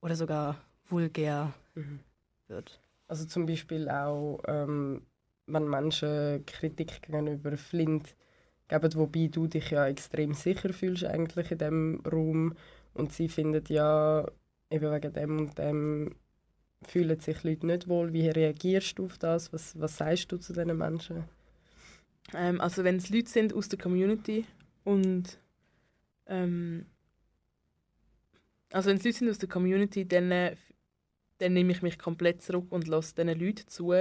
oder 0.00 0.16
sogar 0.16 0.56
vulgär 0.86 1.54
Mhm. 1.74 2.00
wird. 2.48 2.80
Also 3.06 3.24
zum 3.24 3.46
Beispiel 3.46 3.88
auch, 3.88 4.40
ähm, 4.46 5.02
wenn 5.46 5.68
Menschen 5.68 6.44
Kritik 6.46 7.02
gegenüber 7.02 7.56
Flint 7.56 8.14
geben, 8.68 8.94
wobei 8.94 9.28
du 9.28 9.46
dich 9.46 9.70
ja 9.70 9.86
extrem 9.86 10.34
sicher 10.34 10.72
fühlst 10.72 11.04
eigentlich 11.04 11.50
in 11.50 11.58
dem 11.58 12.02
Raum 12.10 12.54
und 12.94 13.12
sie 13.12 13.28
finden 13.28 13.64
ja 13.68 14.26
eben 14.70 14.92
wegen 14.92 15.12
dem 15.12 15.38
und 15.38 15.58
dem 15.58 16.14
fühlen 16.82 17.18
sich 17.20 17.42
Leute 17.44 17.66
nicht 17.66 17.88
wohl. 17.88 18.12
Wie 18.12 18.28
reagierst 18.28 18.98
du 18.98 19.06
auf 19.06 19.18
das? 19.18 19.52
Was, 19.52 19.78
was 19.80 19.96
sagst 19.96 20.30
du 20.30 20.36
zu 20.36 20.52
diesen 20.52 20.76
Menschen? 20.76 21.24
Ähm, 22.34 22.60
also 22.60 22.84
wenn 22.84 22.96
es 22.96 23.10
Leute 23.10 23.30
sind 23.30 23.54
aus 23.54 23.68
der 23.68 23.78
Community 23.78 24.44
und 24.84 25.38
ähm, 26.26 26.86
also 28.72 28.90
wenn 28.90 28.96
es 28.96 29.04
Leute 29.04 29.18
sind 29.18 29.30
aus 29.30 29.38
der 29.38 29.48
Community, 29.48 30.06
dann, 30.06 30.30
äh, 30.30 30.56
dann 31.38 31.52
nehme 31.54 31.72
ich 31.72 31.82
mich 31.82 31.98
komplett 31.98 32.42
zurück 32.42 32.66
und 32.70 32.86
lasse 32.86 33.14
diesen 33.14 33.38
Leuten 33.38 33.66
zu, 33.68 33.94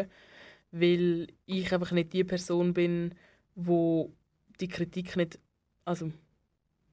weil 0.72 1.28
ich 1.46 1.74
einfach 1.74 1.92
nicht 1.92 2.14
die 2.14 2.24
Person 2.24 2.74
bin, 2.74 3.16
wo 3.56 4.14
die 4.60 4.68
Kritik 4.68 5.16
nicht, 5.16 5.40
also 5.86 6.12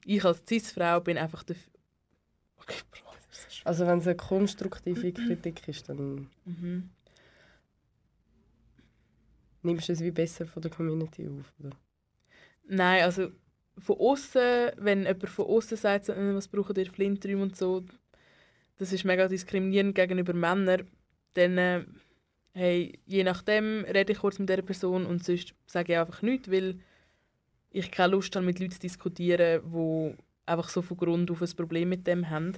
ich 0.04 0.24
als 0.24 0.42
Cis-Frau 0.46 1.00
bin 1.00 1.18
einfach 1.18 1.42
der 1.42 1.56
Okay. 2.56 2.76
Also 3.64 3.86
wenn 3.86 3.98
es 3.98 4.06
eine 4.06 4.16
konstruktive 4.16 5.12
Kritik 5.12 5.66
ist, 5.68 5.88
dann 5.88 6.28
Mhm. 6.44 6.90
Nimmst 9.64 9.88
du 9.88 9.92
es 9.92 10.00
wie 10.00 10.10
besser 10.10 10.46
von 10.46 10.62
der 10.62 10.70
Community 10.70 11.28
auf, 11.28 11.52
oder? 11.58 11.70
Nein, 12.66 13.02
also 13.02 13.30
von 13.78 13.96
außen, 13.98 14.72
wenn 14.76 15.00
jemand 15.00 15.28
von 15.28 15.46
außen 15.46 15.76
sagt, 15.76 16.08
«Äh, 16.08 16.34
was 16.34 16.48
brauchen 16.48 16.76
ihr 16.76 16.90
Flinträume 16.90 17.42
und 17.42 17.56
so, 17.56 17.84
das 18.78 18.92
ist 18.92 19.04
mega 19.04 19.28
diskriminierend 19.28 19.94
gegenüber 19.94 20.32
Männern, 20.32 20.88
dann 21.34 21.58
äh, 21.58 21.84
hey, 22.54 22.98
je 23.06 23.24
nachdem 23.24 23.84
rede 23.84 24.12
ich 24.12 24.18
kurz 24.18 24.38
mit 24.38 24.48
dieser 24.48 24.62
Person 24.62 25.06
und 25.06 25.24
sonst 25.24 25.54
sage 25.66 25.92
ich 25.92 25.98
einfach 25.98 26.22
nichts, 26.22 26.50
weil 26.50 26.78
ich 27.70 27.90
keine 27.90 28.12
Lust 28.12 28.34
habe, 28.36 28.46
mit 28.46 28.60
Leuten 28.60 28.72
zu 28.72 28.78
diskutieren, 28.78 29.62
die 29.72 30.14
einfach 30.46 30.68
so 30.68 30.80
von 30.80 30.96
Grund 30.96 31.30
auf 31.30 31.42
ein 31.42 31.56
Problem 31.56 31.88
mit 31.88 32.06
dem 32.06 32.30
haben. 32.30 32.52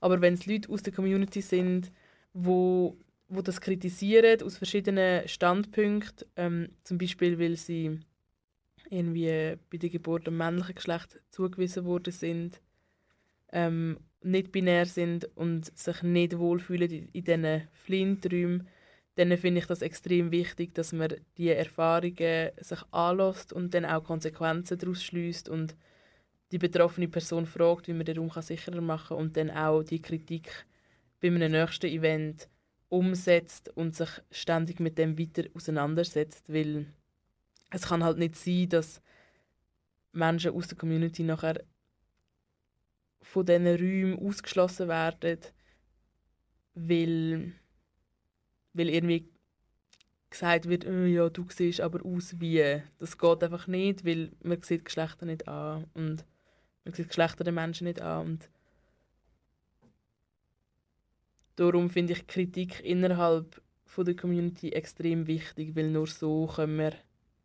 Aber 0.00 0.20
wenn 0.20 0.34
es 0.34 0.46
Leute 0.46 0.70
aus 0.70 0.82
der 0.82 0.92
Community 0.92 1.42
sind, 1.42 1.92
wo, 2.32 2.96
wo 3.28 3.42
das 3.42 3.60
kritisieren 3.60 4.42
aus 4.42 4.56
verschiedenen 4.56 5.26
Standpunkten, 5.28 6.28
ähm, 6.36 6.68
zum 6.84 6.98
Beispiel, 6.98 7.38
weil 7.38 7.56
sie 7.56 8.00
irgendwie 8.90 9.56
bei 9.70 9.78
der 9.78 9.90
Geburt 9.90 10.26
dem 10.26 10.36
männlichen 10.36 10.74
Geschlecht 10.74 11.20
zugewiesen 11.30 11.84
worden 11.84 12.12
sind, 12.12 12.60
ähm, 13.52 13.98
nicht 14.22 14.52
binär 14.52 14.86
sind 14.86 15.24
und 15.36 15.76
sich 15.78 16.02
nicht 16.02 16.38
wohlfühlen 16.38 16.90
in, 16.90 17.08
in 17.08 17.24
diesen 17.24 17.68
Flinträumen, 17.72 18.68
dann 19.16 19.36
finde 19.36 19.60
ich 19.60 19.66
das 19.66 19.82
extrem 19.82 20.32
wichtig, 20.32 20.74
dass 20.74 20.92
man 20.92 21.14
die 21.36 21.50
Erfahrungen 21.50 22.50
sich 22.60 22.82
anlässt 22.90 23.52
und 23.52 23.72
dann 23.74 23.84
auch 23.84 24.02
Konsequenzen 24.02 24.78
daraus 24.78 25.04
schließt 25.04 25.48
und 25.48 25.76
die 26.50 26.58
betroffene 26.58 27.08
Person 27.08 27.46
fragt, 27.46 27.86
wie 27.88 27.92
man 27.92 28.04
den 28.04 28.18
Raum 28.18 28.30
sicherer 28.42 28.80
machen 28.80 29.08
kann 29.08 29.18
und 29.18 29.36
dann 29.36 29.50
auch 29.50 29.82
die 29.82 30.02
Kritik 30.02 30.66
bei 31.20 31.28
einem 31.28 31.52
nächsten 31.52 31.86
Event 31.86 32.48
umsetzt 32.88 33.70
und 33.76 33.94
sich 33.94 34.10
ständig 34.30 34.80
mit 34.80 34.98
dem 34.98 35.18
weiter 35.18 35.44
auseinandersetzt, 35.54 36.52
weil 36.52 36.86
es 37.70 37.88
kann 37.88 38.04
halt 38.04 38.18
nicht 38.18 38.36
sein, 38.36 38.68
dass 38.68 39.02
Menschen 40.12 40.52
aus 40.52 40.68
der 40.68 40.78
Community 40.78 41.22
nachher 41.22 41.64
von 43.20 43.46
diesen 43.46 43.66
Räumen 43.66 44.18
ausgeschlossen 44.18 44.88
werden, 44.88 45.38
weil, 46.74 47.52
weil 48.74 48.88
irgendwie 48.90 49.28
gesagt 50.30 50.68
wird, 50.68 50.84
«Äh, 50.84 51.06
ja, 51.06 51.28
du 51.28 51.46
siehst 51.48 51.80
aber 51.80 52.04
aus 52.04 52.38
wie. 52.40 52.82
Das 52.98 53.18
geht 53.18 53.42
einfach 53.42 53.66
nicht, 53.66 54.04
weil 54.04 54.32
man 54.42 54.62
sieht 54.62 54.84
Geschlechter 54.84 55.26
nicht 55.26 55.48
an 55.48 55.86
und 55.94 56.24
man 56.84 56.94
sieht 56.94 57.08
Geschlechter 57.08 57.44
der 57.44 57.52
Menschen 57.52 57.84
nicht 57.84 58.00
an 58.00 58.26
und 58.26 58.50
darum 61.56 61.90
finde 61.90 62.12
ich 62.12 62.26
Kritik 62.26 62.84
innerhalb 62.84 63.62
von 63.84 64.04
der 64.04 64.16
Community 64.16 64.70
extrem 64.70 65.26
wichtig, 65.26 65.76
weil 65.76 65.90
nur 65.90 66.06
so 66.06 66.46
können 66.46 66.78
wir 66.78 66.92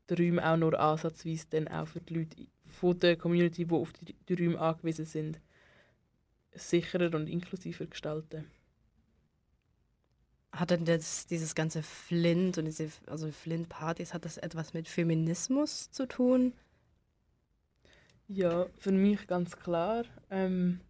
die 0.10 0.16
Räume 0.16 0.48
auch 0.48 0.58
nur 0.58 0.80
ansatzweise 0.80 1.46
dann 1.50 1.68
auch 1.68 1.88
für 1.88 2.02
die 2.02 2.14
Leute 2.16 2.48
von 2.66 3.00
der 3.00 3.16
Community, 3.16 3.66
die 3.66 3.74
auf 3.74 3.94
die, 3.94 4.14
die 4.14 4.34
Räume 4.34 4.60
angewiesen 4.60 5.06
sind, 5.06 5.40
sicherer 6.54 7.14
und 7.16 7.30
inklusiver 7.30 7.86
gestalten. 7.86 8.46
Hat 10.52 10.72
denn 10.72 10.86
das, 10.86 11.28
dieses 11.28 11.54
ganze 11.54 11.84
Flint 11.84 12.58
und 12.58 12.66
diese 12.66 12.90
also 13.06 13.32
Flint-Partys, 13.32 14.14
hat 14.14 14.26
das 14.26 14.38
etwas 14.38 14.74
mit 14.74 14.88
Feminismus 14.88 15.92
zu 15.92 16.08
tun? 16.08 16.54
Ja, 18.28 18.68
für 18.78 18.92
mich 18.92 19.28
ganz 19.28 19.58
klar. 19.58 20.06
Ähm, 20.32 20.82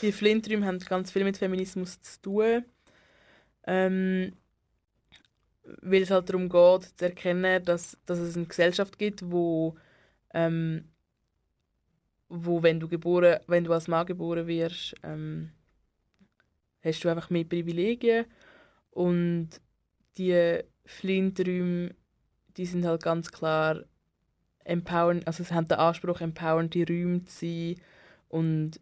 die 0.00 0.12
Flinträume 0.12 0.66
haben 0.66 0.78
ganz 0.78 1.10
viel 1.10 1.24
mit 1.24 1.36
Feminismus 1.36 2.00
zu 2.00 2.22
tun. 2.22 2.64
Ähm, 3.64 4.32
weil 5.64 6.02
es 6.02 6.10
halt 6.10 6.28
darum 6.28 6.48
geht, 6.48 6.98
zu 6.98 7.04
erkennen, 7.04 7.64
dass, 7.64 7.96
dass 8.06 8.18
es 8.18 8.36
eine 8.36 8.46
Gesellschaft 8.46 8.98
gibt, 8.98 9.30
wo, 9.30 9.76
ähm, 10.34 10.88
wo 12.28 12.62
wenn 12.62 12.80
du 12.80 12.88
geboren, 12.88 13.38
wenn 13.46 13.64
du 13.64 13.72
als 13.72 13.88
Mann 13.88 14.06
geboren 14.06 14.46
wirst, 14.46 14.94
ähm, 15.02 15.52
hast 16.82 17.04
du 17.04 17.08
einfach 17.08 17.30
mehr 17.30 17.44
Privilegien 17.44 18.26
und 18.90 19.50
die 20.16 20.60
Flinträume, 20.84 21.94
die 22.56 22.66
sind 22.66 22.84
halt 22.84 23.02
ganz 23.02 23.30
klar 23.30 23.84
empowern, 24.64 25.22
also 25.24 25.44
sie 25.44 25.54
haben 25.54 25.68
den 25.68 25.78
Anspruch, 25.78 26.20
empowernde 26.20 26.86
Räume 26.86 27.24
zu 27.24 27.46
sein 27.46 27.80
und 28.28 28.80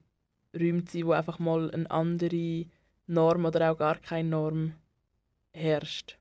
Räume 0.54 0.84
zu 0.84 0.98
sein, 0.98 1.06
wo 1.06 1.12
einfach 1.12 1.38
mal 1.38 1.70
eine 1.70 1.90
andere 1.90 2.66
Norm 3.06 3.44
oder 3.44 3.72
auch 3.72 3.78
gar 3.78 3.96
keine 3.96 4.28
Norm 4.28 4.74
herrscht. 5.52 6.18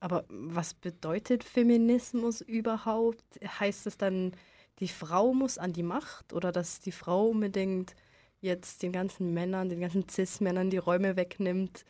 Aber 0.00 0.24
was 0.28 0.74
bedeutet 0.74 1.42
Feminismus 1.42 2.40
überhaupt? 2.40 3.24
Heißt 3.42 3.86
es 3.86 3.96
dann, 3.96 4.32
die 4.78 4.88
Frau 4.88 5.34
muss 5.34 5.58
an 5.58 5.72
die 5.72 5.82
Macht 5.82 6.32
oder 6.32 6.52
dass 6.52 6.80
die 6.80 6.92
Frau 6.92 7.28
unbedingt 7.28 7.94
jetzt 8.40 8.82
den 8.82 8.92
ganzen 8.92 9.34
Männern, 9.34 9.68
den 9.68 9.80
ganzen 9.80 10.08
Cis-Männern 10.08 10.70
die 10.70 10.78
Räume 10.78 11.16
wegnimmt? 11.16 11.84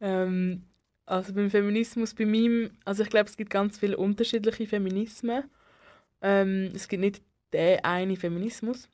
Ähm, 0.00 0.64
also 1.06 1.32
beim 1.32 1.50
Feminismus, 1.50 2.14
bei 2.14 2.26
mir, 2.26 2.70
also 2.84 3.02
ich 3.02 3.08
glaube, 3.08 3.30
es 3.30 3.36
gibt 3.36 3.50
ganz 3.50 3.78
viele 3.78 3.96
unterschiedliche 3.96 4.66
Feminismen. 4.66 5.44
Ähm, 6.20 6.70
es 6.74 6.88
gibt 6.88 7.00
nicht 7.00 7.22
den 7.52 7.82
einen 7.84 8.16
Feminismus. 8.16 8.88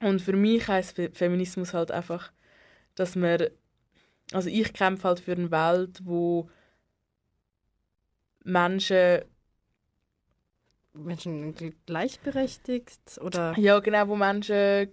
Und 0.00 0.22
für 0.22 0.32
mich 0.32 0.66
heißt 0.66 0.96
Fe 0.96 1.10
Feminismus 1.12 1.74
halt 1.74 1.90
einfach, 1.90 2.32
dass 2.94 3.16
man, 3.16 3.48
also 4.32 4.48
ich 4.48 4.72
kämpfe 4.72 5.08
halt 5.08 5.20
für 5.20 5.32
eine 5.32 5.50
Welt, 5.50 6.00
wo 6.04 6.48
Menschen, 8.44 9.22
Menschen 10.94 11.54
gl- 11.54 11.74
gleichberechtigt 11.86 13.18
oder? 13.20 13.54
Ja 13.58 13.78
genau, 13.80 14.08
wo 14.08 14.16
Menschen, 14.16 14.88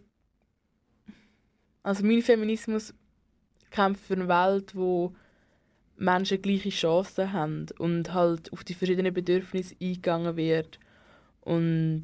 also 1.83 2.05
mein 2.05 2.21
Feminismus 2.21 2.93
kämpft 3.71 4.05
für 4.05 4.15
eine 4.15 4.27
Welt, 4.27 4.75
wo 4.75 5.15
Menschen 5.95 6.41
gleiche 6.41 6.69
Chancen 6.69 7.31
haben 7.33 7.67
und 7.79 8.13
halt 8.13 8.51
auf 8.53 8.63
die 8.63 8.73
verschiedenen 8.73 9.13
Bedürfnisse 9.13 9.75
eingegangen 9.81 10.35
wird. 10.35 10.79
Und 11.41 12.03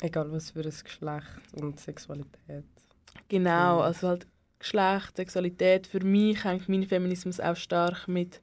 Egal 0.00 0.30
was 0.30 0.50
für 0.50 0.60
ein 0.60 0.70
Geschlecht 0.70 1.40
und 1.54 1.80
Sexualität. 1.80 2.64
Genau, 3.28 3.80
also 3.80 4.08
halt 4.08 4.26
Geschlecht, 4.58 5.16
Sexualität. 5.16 5.86
Für 5.86 6.04
mich 6.04 6.44
hängt 6.44 6.68
mein 6.68 6.86
Feminismus 6.86 7.40
auch 7.40 7.56
stark 7.56 8.06
mit 8.06 8.40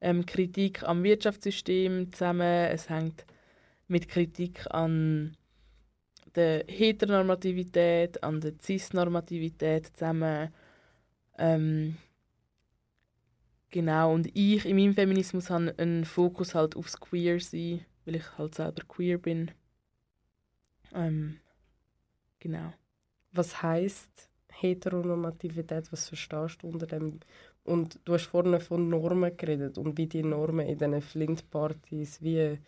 ähm, 0.00 0.26
Kritik 0.26 0.82
am 0.82 1.02
Wirtschaftssystem 1.02 2.12
zusammen. 2.12 2.68
Es 2.70 2.88
hängt 2.88 3.24
mit 3.88 4.08
Kritik 4.08 4.66
an 4.70 5.36
der 6.34 6.64
Heteronormativität, 6.66 8.22
an 8.22 8.40
der 8.40 8.52
Cis-Normativität 8.60 9.96
zusammen. 9.96 10.52
Ähm, 11.38 11.96
genau, 13.70 14.14
und 14.14 14.28
ich 14.36 14.64
in 14.64 14.76
meinem 14.76 14.94
Feminismus 14.94 15.50
habe 15.50 15.74
einen 15.78 16.04
Fokus 16.04 16.54
halt 16.54 16.76
aufs 16.76 16.98
Queer-Sein, 17.00 17.84
weil 18.04 18.16
ich 18.16 18.38
halt 18.38 18.54
selber 18.54 18.82
queer 18.86 19.18
bin. 19.18 19.50
Ähm, 20.94 21.40
genau. 22.38 22.72
Was 23.32 23.62
heißt 23.62 24.30
Heteronormativität, 24.48 25.90
was 25.92 26.08
verstehst 26.08 26.62
du 26.62 26.68
unter 26.68 26.86
dem? 26.86 27.20
Und 27.64 28.00
du 28.04 28.14
hast 28.14 28.26
vorhin 28.26 28.60
von 28.60 28.88
Normen 28.88 29.36
geredet 29.36 29.78
und 29.78 29.96
wie 29.96 30.06
die 30.06 30.22
Normen 30.22 30.66
in 30.66 30.78
diesen 30.78 31.00
Flint-Partys 31.00 32.20
wie 32.22 32.58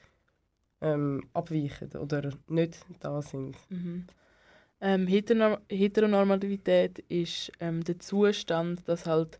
ähm, 0.80 1.28
abweichen 1.32 1.92
oder 1.96 2.30
nicht 2.48 2.84
da 3.00 3.22
sind. 3.22 3.56
Mhm. 3.70 4.06
Ähm, 4.80 5.06
Heteronorm 5.06 5.58
Heteronormativität 5.68 6.98
ist 7.08 7.52
ähm, 7.60 7.84
der 7.84 8.00
Zustand, 8.00 8.86
dass 8.88 9.06
halt 9.06 9.38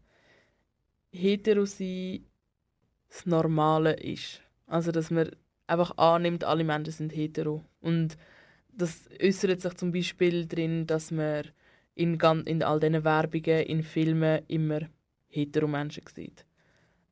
hetero 1.11 1.63
das 1.63 3.27
Normale 3.27 3.95
ist. 3.95 4.41
Also 4.67 4.93
dass 4.93 5.11
man 5.11 5.31
einfach 5.67 5.97
annimmt, 5.99 6.45
alle 6.45 6.65
Menschen 6.65 6.93
sind 6.93 7.15
hetero. 7.15 7.65
Und 7.81 8.17
das 8.73 9.09
äußert 9.23 9.61
sich 9.61 9.75
zum 9.75 9.93
Beispiel 9.93 10.47
darin, 10.47 10.87
dass 10.87 11.11
man 11.11 11.45
in, 11.95 12.19
in 12.47 12.63
all 12.63 12.81
diesen 12.81 13.05
Werbungen, 13.05 13.67
in 13.67 13.83
Filmen 13.83 14.43
immer 14.49 14.81
hetero 15.29 15.67
Menschen 15.67 16.05
sieht. 16.13 16.45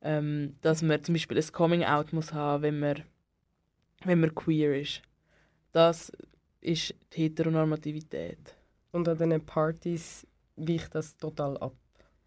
Ähm, 0.02 0.56
dass 0.62 0.82
man 0.82 1.02
zum 1.04 1.14
Beispiel 1.14 1.38
ein 1.38 1.52
Coming-out 1.52 2.12
muss 2.12 2.32
haben, 2.32 2.62
wenn 2.62 2.80
man, 2.80 3.02
wenn 4.04 4.20
man 4.20 4.34
queer 4.34 4.80
ist. 4.80 5.02
Das 5.72 6.10
ist 6.60 6.94
die 7.12 7.24
Heteronormativität. 7.24 8.56
Und 8.92 9.08
an 9.08 9.18
diesen 9.18 9.44
Partys 9.44 10.26
weicht 10.56 10.94
das 10.94 11.16
total 11.16 11.56
ab. 11.58 11.74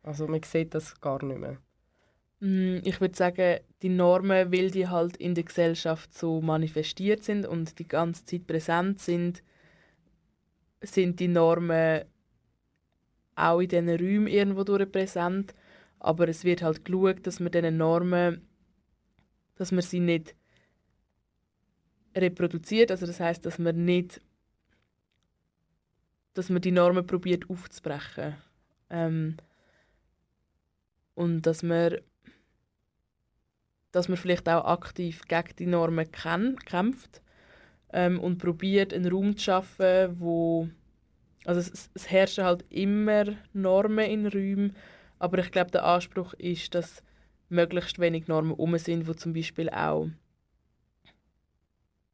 Also 0.03 0.27
man 0.27 0.43
sieht 0.43 0.73
das 0.75 0.99
gar 0.99 1.23
nicht 1.23 1.39
mehr. 1.39 1.57
Mm, 2.43 2.79
ich 2.83 2.99
würde 2.99 3.15
sagen, 3.15 3.61
die 3.81 3.87
Normen, 3.87 4.51
weil 4.51 4.69
die 4.69 4.89
halt 4.89 5.15
in 5.15 5.33
der 5.33 5.45
Gesellschaft 5.45 6.13
so 6.13 6.41
manifestiert 6.41 7.23
sind 7.23 7.45
und 7.45 7.79
die 7.79 7.87
ganze 7.87 8.25
Zeit 8.25 8.45
präsent 8.47 8.99
sind, 8.99 9.41
sind 10.81 11.21
die 11.21 11.29
Normen 11.29 12.03
auch 13.35 13.61
in 13.61 13.69
diesen 13.69 13.89
Räumen 13.89 14.27
irgendwo 14.27 14.65
durch 14.65 14.91
präsent. 14.91 15.55
Aber 15.99 16.27
es 16.27 16.43
wird 16.43 16.63
halt 16.63 16.83
geschaut, 16.83 17.25
dass 17.25 17.39
man 17.39 17.53
diese 17.53 17.71
Normen, 17.71 18.41
dass 19.55 19.71
man 19.71 19.81
sie 19.81 20.01
nicht 20.01 20.35
reproduziert. 22.13 22.91
Also 22.91 23.05
das 23.05 23.21
heißt, 23.21 23.45
dass 23.45 23.57
man 23.57 23.85
nicht, 23.85 24.19
dass 26.33 26.49
man 26.49 26.61
die 26.61 26.71
Normen 26.71 27.07
probiert 27.07 27.49
aufzubrechen. 27.49 28.35
Ähm, 28.89 29.37
und 31.15 31.43
dass 31.43 31.63
man 31.63 31.99
dass 33.93 34.09
man 34.09 34.17
vielleicht 34.17 34.49
auch 34.49 34.65
aktiv 34.65 35.21
gegen 35.29 35.55
die 35.57 35.65
Normen 35.67 36.11
kämpft 36.11 37.21
ähm, 37.93 38.19
und 38.19 38.39
probiert 38.39 38.93
einen 38.93 39.09
Raum 39.09 39.37
zu 39.37 39.43
schaffen, 39.45 40.19
wo 40.19 40.67
also 41.45 41.59
es, 41.59 41.89
es 41.93 42.09
herrschen 42.09 42.43
halt 42.43 42.65
immer 42.69 43.25
Normen 43.53 44.09
in 44.09 44.27
Räumen, 44.27 44.75
aber 45.19 45.39
ich 45.39 45.51
glaube 45.51 45.71
der 45.71 45.85
Anspruch 45.85 46.33
ist, 46.33 46.73
dass 46.75 47.03
möglichst 47.49 47.99
wenig 47.99 48.27
Normen 48.27 48.53
um 48.53 48.77
sind, 48.77 49.07
wo 49.07 49.13
zum 49.13 49.33
Beispiel 49.33 49.69
auch 49.69 50.09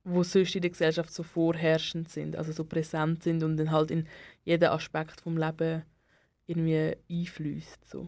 wo 0.03 0.23
sonst 0.23 0.55
in 0.55 0.61
der 0.61 0.71
Gesellschaft 0.71 1.13
so 1.13 1.23
vorherrschend 1.23 2.09
sind, 2.09 2.35
also 2.35 2.51
so 2.51 2.63
präsent 2.63 3.23
sind 3.23 3.43
und 3.43 3.57
dann 3.57 3.71
halt 3.71 3.91
in 3.91 4.07
jeden 4.43 4.69
Aspekt 4.69 5.21
vom 5.21 5.37
Leben 5.37 5.83
irgendwie 6.47 6.97
einfließt 7.09 7.87
so. 7.87 8.07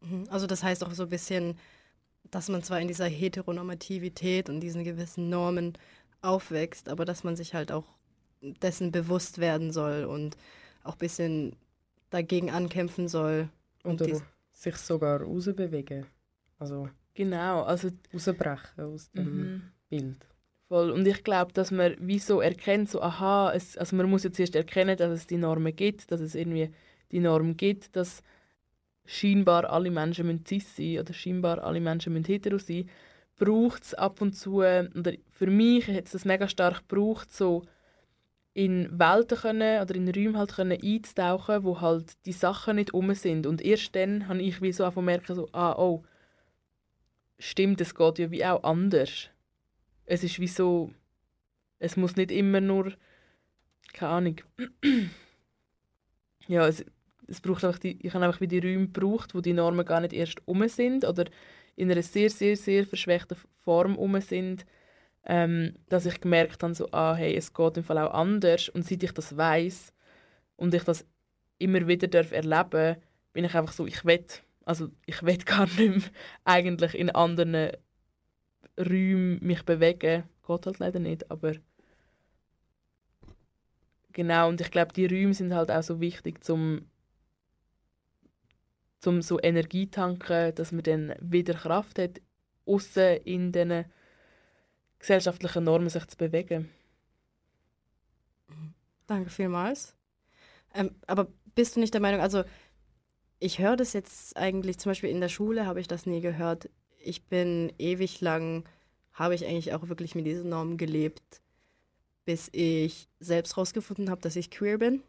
Mhm. 0.00 0.24
Also 0.30 0.46
das 0.46 0.62
heißt 0.62 0.84
auch 0.84 0.92
so 0.92 1.02
ein 1.04 1.08
bisschen 1.08 1.58
dass 2.30 2.48
man 2.48 2.62
zwar 2.62 2.80
in 2.80 2.88
dieser 2.88 3.06
Heteronormativität 3.06 4.48
und 4.48 4.60
diesen 4.60 4.84
gewissen 4.84 5.28
Normen 5.28 5.74
aufwächst, 6.22 6.88
aber 6.88 7.04
dass 7.04 7.24
man 7.24 7.36
sich 7.36 7.54
halt 7.54 7.72
auch 7.72 7.84
dessen 8.40 8.92
bewusst 8.92 9.38
werden 9.38 9.72
soll 9.72 10.04
und 10.04 10.36
auch 10.82 10.94
ein 10.94 10.98
bisschen 10.98 11.56
dagegen 12.10 12.50
ankämpfen 12.50 13.08
soll. 13.08 13.48
Und 13.82 14.02
Oder 14.02 14.20
sich 14.52 14.76
sogar 14.76 15.22
rausbewegen. 15.22 16.06
Also 16.58 16.88
genau, 17.14 17.62
also 17.62 17.88
rausbrechen 18.12 18.84
aus 18.84 19.10
dem 19.12 19.24
mhm. 19.24 19.62
Bild. 19.88 20.26
Voll. 20.68 20.90
Und 20.90 21.06
ich 21.06 21.24
glaube, 21.24 21.52
dass 21.52 21.70
man 21.70 21.96
wieso 21.98 22.40
erkennt, 22.40 22.90
so 22.90 23.02
aha, 23.02 23.52
es, 23.52 23.76
also 23.76 23.96
man 23.96 24.08
muss 24.08 24.22
jetzt 24.22 24.38
erst 24.38 24.54
erkennen, 24.54 24.96
dass 24.96 25.10
es 25.10 25.26
die 25.26 25.38
Normen 25.38 25.74
gibt, 25.74 26.12
dass 26.12 26.20
es 26.20 26.34
irgendwie 26.34 26.70
die 27.10 27.20
Norm 27.20 27.56
gibt, 27.56 27.96
dass 27.96 28.22
scheinbar 29.10 29.68
alle 29.68 29.90
Menschen 29.90 30.26
müssen 30.26 30.46
cis 30.46 30.76
sein 30.76 31.00
oder 31.00 31.12
scheinbar 31.12 31.64
alle 31.64 31.80
Menschen 31.80 32.12
müssen 32.12 32.26
hetero 32.26 32.58
sein, 32.58 32.88
braucht 33.38 33.82
es 33.82 33.94
ab 33.94 34.20
und 34.20 34.34
zu, 34.34 34.58
oder 34.58 35.12
für 35.30 35.46
mich 35.48 35.88
hat 35.88 36.04
es 36.04 36.12
das 36.12 36.24
mega 36.24 36.46
stark 36.46 36.88
gebraucht, 36.88 37.32
so 37.32 37.64
in 38.52 38.98
Welten 38.98 39.38
können 39.38 39.82
oder 39.82 39.94
in 39.94 40.08
Räume 40.08 40.38
halt 40.38 40.54
können 40.54 40.78
einzutauchen, 40.80 41.64
wo 41.64 41.80
halt 41.80 42.24
die 42.26 42.32
Sachen 42.32 42.76
nicht 42.76 42.94
um 42.94 43.12
sind. 43.14 43.46
Und 43.46 43.62
erst 43.62 43.96
dann 43.96 44.28
habe 44.28 44.42
ich 44.42 44.62
wie 44.62 44.72
so 44.72 44.84
einfach 44.84 45.02
merken, 45.02 45.34
so, 45.34 45.48
ah, 45.52 45.74
oh, 45.76 46.04
stimmt, 47.38 47.80
es 47.80 47.94
geht 47.94 48.18
ja 48.18 48.30
wie 48.30 48.44
auch 48.44 48.62
anders. 48.62 49.30
Es 50.04 50.22
ist 50.22 50.38
wie 50.38 50.48
so, 50.48 50.92
es 51.78 51.96
muss 51.96 52.16
nicht 52.16 52.30
immer 52.30 52.60
nur, 52.60 52.92
keine 53.92 54.12
Ahnung, 54.12 54.40
ja, 56.48 56.66
es, 56.66 56.84
es 57.30 57.40
braucht 57.40 57.64
einfach 57.64 57.78
die, 57.78 57.98
ich 58.04 58.12
habe 58.12 58.24
einfach 58.24 58.40
wie 58.40 58.48
die 58.48 58.58
Räume 58.58 58.88
gebraucht, 58.88 59.34
wo 59.34 59.40
die 59.40 59.52
Normen 59.52 59.86
gar 59.86 60.00
nicht 60.00 60.12
erst 60.12 60.46
um 60.46 60.66
sind 60.68 61.04
oder 61.04 61.24
in 61.76 61.90
einer 61.90 62.02
sehr, 62.02 62.28
sehr, 62.28 62.56
sehr 62.56 62.84
verschwächten 62.84 63.36
Form 63.62 63.96
um 63.96 64.20
sind, 64.20 64.66
ähm, 65.24 65.74
dass 65.88 66.06
ich 66.06 66.20
gemerkt 66.20 66.62
habe, 66.62 66.74
so, 66.74 66.88
ah, 66.92 67.14
hey, 67.14 67.34
es 67.36 67.54
geht 67.54 67.76
im 67.76 67.84
Fall 67.84 67.98
auch 67.98 68.12
anders. 68.12 68.68
Und 68.68 68.86
seit 68.86 69.02
ich 69.02 69.12
das 69.12 69.36
weiß 69.36 69.92
und 70.56 70.74
ich 70.74 70.82
das 70.82 71.06
immer 71.58 71.86
wieder 71.86 72.08
darf 72.08 72.32
erleben 72.32 72.96
bin 73.32 73.44
ich 73.44 73.54
einfach 73.54 73.72
so, 73.72 73.86
ich 73.86 74.04
will, 74.04 74.24
also 74.64 74.88
ich 75.06 75.22
will 75.22 75.38
gar 75.44 75.66
nicht 75.66 75.78
mehr 75.78 76.02
eigentlich 76.44 76.94
in 76.94 77.10
anderen 77.10 77.70
Räumen 78.78 79.38
mich 79.40 79.62
bewegen. 79.64 80.24
Geht 80.46 80.66
halt 80.66 80.78
leider 80.78 80.98
nicht, 80.98 81.30
aber 81.30 81.52
genau, 84.12 84.48
und 84.48 84.60
ich 84.60 84.70
glaube, 84.70 84.92
die 84.92 85.06
Räume 85.06 85.34
sind 85.34 85.54
halt 85.54 85.70
auch 85.70 85.82
so 85.82 86.00
wichtig, 86.00 86.40
um 86.48 86.89
um 89.06 89.22
so 89.22 89.38
Energie 89.40 89.86
tanken, 89.86 90.54
dass 90.54 90.72
man 90.72 90.82
dann 90.82 91.14
wieder 91.20 91.54
Kraft 91.54 91.98
hat, 91.98 92.20
außen 92.66 93.18
in 93.24 93.52
diesen 93.52 93.84
gesellschaftlichen 94.98 95.64
Normen 95.64 95.88
sich 95.88 96.06
zu 96.06 96.16
bewegen. 96.16 96.68
Danke 99.06 99.30
vielmals. 99.30 99.96
Ähm, 100.74 100.94
aber 101.06 101.28
bist 101.54 101.76
du 101.76 101.80
nicht 101.80 101.94
der 101.94 102.00
Meinung, 102.00 102.20
also 102.20 102.44
ich 103.38 103.58
höre 103.58 103.76
das 103.76 103.94
jetzt 103.94 104.36
eigentlich, 104.36 104.78
zum 104.78 104.90
Beispiel 104.90 105.10
in 105.10 105.20
der 105.20 105.28
Schule 105.28 105.66
habe 105.66 105.80
ich 105.80 105.88
das 105.88 106.06
nie 106.06 106.20
gehört. 106.20 106.68
Ich 106.98 107.24
bin 107.26 107.72
ewig 107.78 108.20
lang, 108.20 108.68
habe 109.12 109.34
ich 109.34 109.46
eigentlich 109.46 109.72
auch 109.72 109.88
wirklich 109.88 110.14
mit 110.14 110.26
diesen 110.26 110.50
Normen 110.50 110.76
gelebt, 110.76 111.40
bis 112.26 112.50
ich 112.52 113.08
selbst 113.18 113.56
herausgefunden 113.56 114.10
habe, 114.10 114.20
dass 114.20 114.36
ich 114.36 114.50
queer 114.50 114.78
bin 114.78 115.02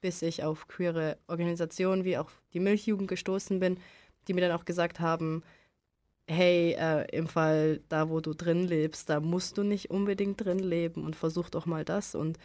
bis 0.00 0.22
ich 0.22 0.44
auf 0.44 0.68
queere 0.68 1.18
Organisationen 1.26 2.04
wie 2.04 2.18
auch 2.18 2.30
die 2.52 2.60
Milchjugend 2.60 3.08
gestoßen 3.08 3.58
bin, 3.60 3.78
die 4.26 4.34
mir 4.34 4.42
dann 4.42 4.58
auch 4.58 4.64
gesagt 4.64 5.00
haben, 5.00 5.42
hey, 6.28 6.76
äh, 6.78 7.06
im 7.16 7.26
Fall 7.26 7.80
da, 7.88 8.10
wo 8.10 8.20
du 8.20 8.34
drin 8.34 8.66
lebst, 8.66 9.08
da 9.08 9.20
musst 9.20 9.56
du 9.56 9.62
nicht 9.62 9.90
unbedingt 9.90 10.44
drin 10.44 10.58
leben 10.58 11.04
und 11.04 11.16
versuch 11.16 11.48
doch 11.48 11.66
mal 11.66 11.84
das. 11.84 12.14
Und 12.14 12.38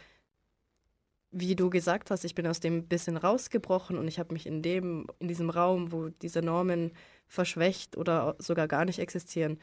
wie 1.30 1.54
du 1.54 1.68
gesagt 1.68 2.10
hast, 2.10 2.24
ich 2.24 2.34
bin 2.34 2.46
aus 2.46 2.60
dem 2.60 2.86
bisschen 2.86 3.16
rausgebrochen 3.16 3.98
und 3.98 4.08
ich 4.08 4.18
habe 4.18 4.32
mich 4.32 4.46
in 4.46 4.62
dem, 4.62 5.06
in 5.18 5.28
diesem 5.28 5.50
Raum, 5.50 5.92
wo 5.92 6.08
diese 6.08 6.40
Normen 6.40 6.92
verschwächt 7.26 7.96
oder 7.96 8.36
sogar 8.38 8.68
gar 8.68 8.84
nicht 8.84 9.00
existieren, 9.00 9.58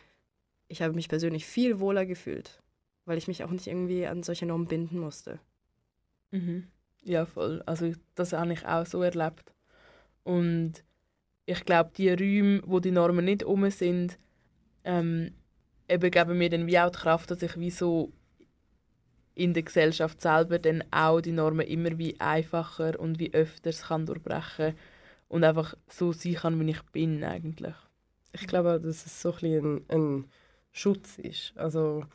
ich 0.68 0.82
habe 0.82 0.94
mich 0.94 1.10
persönlich 1.10 1.46
viel 1.46 1.80
wohler 1.80 2.06
gefühlt, 2.06 2.62
weil 3.06 3.18
ich 3.18 3.28
mich 3.28 3.44
auch 3.44 3.52
nicht 3.52 3.68
irgendwie 3.68 4.06
an 4.06 4.22
solche 4.24 4.46
Normen 4.46 4.68
binden 4.68 5.00
musste. 5.00 5.40
Mhm. 6.32 6.68
Ja, 7.04 7.26
voll. 7.26 7.62
Also 7.66 7.94
das 8.16 8.34
habe 8.34 8.54
ich 8.54 8.66
auch 8.66 8.86
so 8.86 9.02
erlebt. 9.02 9.54
Und 10.24 10.84
ich 11.46 11.66
glaube, 11.66 11.92
die 11.98 12.10
Räume, 12.10 12.62
wo 12.66 12.80
die 12.80 12.92
Normen 12.92 13.26
nicht 13.26 13.44
um 13.44 13.70
sind, 13.70 14.18
ähm, 14.84 15.32
eben 15.90 16.12
geben 16.12 16.38
mir 16.38 16.50
dann 16.50 16.68
wie 16.68 16.80
auch 16.80 16.92
die 16.92 17.00
Kraft, 17.00 17.32
dass 17.32 17.42
ich 17.42 17.60
wie 17.60 17.72
so 17.72 18.12
in 19.34 19.54
der 19.54 19.64
Gesellschaft 19.64 20.22
selber 20.22 20.60
dann 20.60 20.84
auch 20.92 21.22
die 21.22 21.32
Normen 21.32 21.66
immer 21.66 21.98
wie 21.98 22.20
einfacher 22.20 23.00
und 23.00 23.20
wie 23.20 23.34
öfters 23.34 23.84
kann 23.84 24.06
durchbrechen 24.06 24.76
und 25.30 25.44
einfach 25.44 25.76
so 25.88 26.12
sein 26.12 26.36
kann, 26.36 26.60
wie 26.60 26.72
ich 26.72 26.82
bin 26.92 27.24
eigentlich. 27.24 27.76
Ich 28.34 28.48
glaube 28.48 28.76
auch, 28.76 28.82
dass 28.82 29.06
es 29.06 29.22
so 29.22 29.34
ein, 29.42 29.82
ein, 29.90 30.26
Schutz 30.74 31.18
ist. 31.18 31.54
Also 31.56 32.06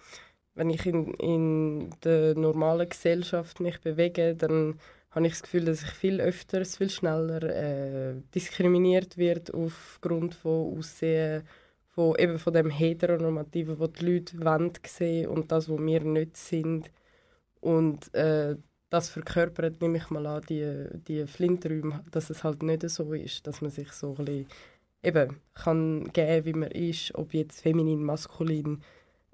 wenn 0.56 0.70
ich 0.70 0.84
in, 0.86 1.14
in 1.14 1.90
der 2.02 2.34
normalen 2.34 2.88
Gesellschaft 2.88 3.60
mich 3.60 3.80
bewege, 3.80 4.34
dann 4.34 4.78
habe 5.10 5.26
ich 5.26 5.34
das 5.34 5.42
Gefühl, 5.42 5.66
dass 5.66 5.82
ich 5.82 5.90
viel 5.90 6.20
öfter, 6.20 6.64
viel 6.64 6.90
schneller 6.90 7.42
äh, 7.42 8.14
diskriminiert 8.34 9.16
wird 9.16 9.54
aufgrund 9.54 10.34
von 10.34 10.78
Aussehen, 10.78 11.42
von, 11.88 12.16
eben 12.18 12.38
von 12.38 12.52
dem 12.52 12.70
Heteronormativen, 12.70 13.78
was 13.78 13.92
die 13.92 14.12
Leute 14.12 14.44
wollen 14.44 14.72
sehen 14.86 15.28
und 15.28 15.52
das, 15.52 15.68
was 15.68 15.78
wir 15.78 16.00
nicht 16.00 16.36
sind. 16.36 16.90
Und 17.60 18.12
äh, 18.14 18.56
das 18.90 19.08
verkörpert, 19.08 19.80
nehme 19.80 19.98
ich 19.98 20.10
mal 20.10 20.26
an, 20.26 20.42
die, 20.48 20.86
die 21.06 21.26
Flinträume, 21.26 22.04
dass 22.10 22.30
es 22.30 22.44
halt 22.44 22.62
nicht 22.62 22.88
so 22.88 23.12
ist, 23.12 23.46
dass 23.46 23.60
man 23.60 23.70
sich 23.70 23.92
so 23.92 24.14
ein 24.18 24.24
bisschen 24.24 24.46
eben 25.02 25.40
kann 25.54 26.12
geben, 26.12 26.44
wie 26.46 26.52
man 26.52 26.70
ist, 26.70 27.14
ob 27.14 27.34
jetzt 27.34 27.62
feminin, 27.62 28.02
maskulin, 28.04 28.82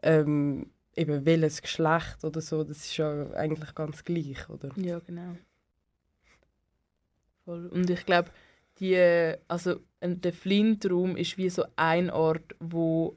ähm, 0.03 0.67
eben 0.97 1.25
welches 1.25 1.63
Geschlecht 1.63 2.25
oder 2.25 2.41
so, 2.41 2.65
das 2.65 2.79
ist 2.79 2.97
ja 2.97 3.31
eigentlich 3.33 3.75
ganz 3.75 4.05
gleich, 4.05 4.49
oder? 4.49 4.71
Ja, 4.77 4.99
genau. 4.99 5.37
Voll. 7.45 7.67
Und 7.67 7.91
ich 7.91 8.05
glaube, 8.07 8.31
die, 8.79 9.35
also 9.49 9.81
der 10.01 10.33
Flintraum 10.33 11.17
ist 11.17 11.39
wie 11.39 11.51
so 11.51 11.65
ein 11.77 12.11
Ort, 12.11 12.55
wo, 12.61 13.17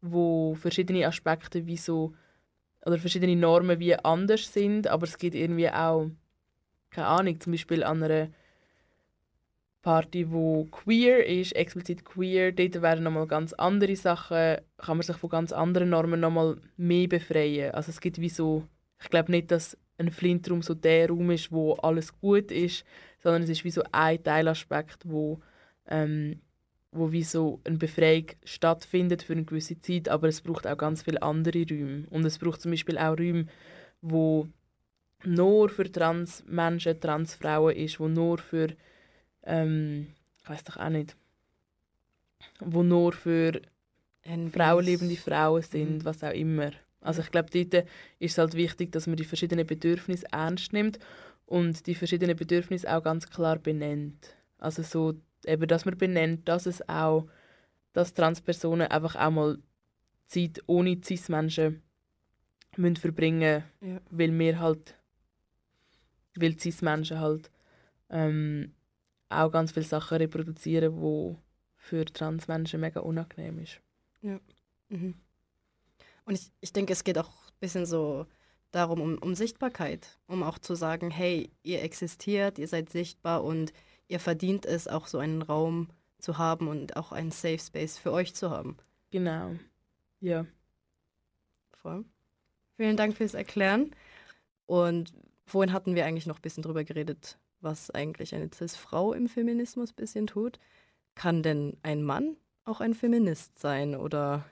wo 0.00 0.54
verschiedene 0.54 1.06
Aspekte 1.06 1.66
wie 1.66 1.76
so, 1.76 2.14
oder 2.84 2.98
verschiedene 2.98 3.36
Normen 3.36 3.78
wie 3.78 3.94
anders 3.96 4.52
sind, 4.52 4.86
aber 4.86 5.04
es 5.04 5.18
gibt 5.18 5.34
irgendwie 5.34 5.70
auch, 5.70 6.10
keine 6.90 7.06
Ahnung, 7.06 7.40
zum 7.40 7.52
Beispiel 7.52 7.84
an 7.84 8.02
einer 8.02 8.28
Party, 9.82 10.30
wo 10.30 10.64
queer 10.70 11.26
ist, 11.26 11.52
explizit 11.52 12.04
queer, 12.04 12.52
dort 12.52 12.82
werden 12.82 13.04
nochmal 13.04 13.26
ganz 13.26 13.52
andere 13.54 13.96
Sachen, 13.96 14.58
kann 14.78 14.96
man 14.96 15.02
sich 15.02 15.16
von 15.16 15.30
ganz 15.30 15.52
anderen 15.52 15.90
Normen 15.90 16.20
nochmal 16.20 16.58
mehr 16.76 17.08
befreien. 17.08 17.72
Also 17.72 17.90
es 17.90 18.00
gibt 18.00 18.20
wie 18.20 18.28
so, 18.28 18.64
ich 19.02 19.08
glaube 19.08 19.30
nicht, 19.30 19.50
dass 19.50 19.78
ein 19.98 20.10
Flintraum 20.10 20.62
so 20.62 20.74
der 20.74 21.08
Raum 21.08 21.30
ist, 21.30 21.52
wo 21.52 21.74
alles 21.74 22.18
gut 22.18 22.50
ist, 22.50 22.84
sondern 23.22 23.42
es 23.42 23.50
ist 23.50 23.64
wie 23.64 23.70
so 23.70 23.82
ein 23.92 24.22
Teilaspekt, 24.22 25.02
wo, 25.04 25.40
ähm, 25.86 26.40
wo 26.92 27.12
wie 27.12 27.22
so 27.22 27.60
eine 27.64 27.78
Befreiung 27.78 28.26
stattfindet 28.44 29.22
für 29.22 29.34
eine 29.34 29.44
gewisse 29.44 29.80
Zeit, 29.80 30.08
aber 30.08 30.28
es 30.28 30.40
braucht 30.40 30.66
auch 30.66 30.76
ganz 30.76 31.02
viele 31.02 31.22
andere 31.22 31.64
Räume. 31.70 32.06
Und 32.10 32.24
es 32.24 32.38
braucht 32.38 32.60
zum 32.60 32.70
Beispiel 32.72 32.98
auch 32.98 33.18
Räume, 33.18 33.46
wo 34.02 34.48
nur 35.24 35.68
für 35.68 35.90
Transmenschen, 35.90 37.00
Transfrauen 37.00 37.76
ist, 37.76 38.00
wo 38.00 38.08
nur 38.08 38.38
für 38.38 38.68
ähm, 39.44 40.08
ich 40.42 40.48
weiß 40.48 40.64
doch 40.64 40.76
auch 40.76 40.88
nicht, 40.88 41.16
wo 42.60 42.82
nur 42.82 43.12
für 43.12 43.60
frauenliebende 44.52 45.16
Frauen 45.16 45.62
sind, 45.62 45.98
mhm. 45.98 46.04
was 46.04 46.22
auch 46.22 46.32
immer. 46.32 46.70
Also 47.00 47.22
ich 47.22 47.30
glaube, 47.30 47.50
dort 47.50 47.86
ist 48.18 48.32
es 48.32 48.38
halt 48.38 48.54
wichtig, 48.54 48.92
dass 48.92 49.06
man 49.06 49.16
die 49.16 49.24
verschiedenen 49.24 49.66
Bedürfnisse 49.66 50.26
ernst 50.30 50.72
nimmt 50.72 50.98
und 51.46 51.86
die 51.86 51.94
verschiedenen 51.94 52.36
Bedürfnisse 52.36 52.94
auch 52.94 53.02
ganz 53.02 53.28
klar 53.28 53.58
benennt. 53.58 54.36
Also 54.58 54.82
so, 54.82 55.14
eben, 55.46 55.66
dass 55.66 55.86
man 55.86 55.96
benennt, 55.96 56.48
dass 56.48 56.66
es 56.66 56.86
auch, 56.88 57.26
dass 57.92 58.14
Transpersonen 58.14 58.88
einfach 58.88 59.16
auch 59.16 59.30
mal 59.30 59.58
Zeit 60.26 60.62
ohne 60.66 61.00
Cis-Menschen 61.02 61.82
müssen 62.76 62.96
verbringen 62.96 63.64
ja. 63.80 64.00
weil 64.10 64.38
wir 64.38 64.60
halt, 64.60 64.94
weil 66.36 66.58
Cis-Menschen 66.58 67.18
halt 67.18 67.50
ähm, 68.10 68.72
auch 69.30 69.50
ganz 69.50 69.72
viele 69.72 69.86
Sachen 69.86 70.18
reproduzieren, 70.18 71.00
die 71.00 71.36
für 71.76 72.04
Transmenschen 72.04 72.80
mega 72.80 73.00
unangenehm 73.00 73.58
ist. 73.60 73.80
Ja. 74.22 74.38
Mhm. 74.88 75.14
Und 76.24 76.34
ich, 76.34 76.52
ich 76.60 76.72
denke, 76.72 76.92
es 76.92 77.04
geht 77.04 77.18
auch 77.18 77.28
ein 77.28 77.58
bisschen 77.60 77.86
so 77.86 78.26
darum, 78.70 79.00
um, 79.00 79.18
um 79.18 79.34
Sichtbarkeit, 79.34 80.18
um 80.26 80.42
auch 80.42 80.58
zu 80.58 80.74
sagen, 80.74 81.10
hey, 81.10 81.50
ihr 81.62 81.82
existiert, 81.82 82.58
ihr 82.58 82.68
seid 82.68 82.90
sichtbar 82.90 83.42
und 83.42 83.72
ihr 84.08 84.20
verdient 84.20 84.66
es, 84.66 84.86
auch 84.86 85.06
so 85.06 85.18
einen 85.18 85.42
Raum 85.42 85.88
zu 86.18 86.38
haben 86.38 86.68
und 86.68 86.96
auch 86.96 87.12
einen 87.12 87.30
Safe 87.30 87.58
Space 87.58 87.98
für 87.98 88.12
euch 88.12 88.34
zu 88.34 88.50
haben. 88.50 88.76
Genau. 89.10 89.56
Ja. 90.20 90.46
Voll. 91.70 92.04
Vielen 92.76 92.96
Dank 92.96 93.16
fürs 93.16 93.34
Erklären. 93.34 93.90
Und 94.66 95.12
vorhin 95.46 95.72
hatten 95.72 95.94
wir 95.94 96.04
eigentlich 96.06 96.26
noch 96.26 96.38
ein 96.38 96.42
bisschen 96.42 96.62
drüber 96.62 96.84
geredet, 96.84 97.38
was 97.60 97.90
eigentlich 97.90 98.34
eine 98.34 98.50
Cis-Frau 98.52 99.12
im 99.12 99.28
Feminismus 99.28 99.90
ein 99.90 99.96
bisschen 99.96 100.26
tut. 100.26 100.58
Kann 101.14 101.42
denn 101.42 101.76
ein 101.82 102.02
Mann 102.02 102.36
auch 102.64 102.80
ein 102.80 102.94
Feminist 102.94 103.58
sein 103.58 103.94
oder? 103.94 104.44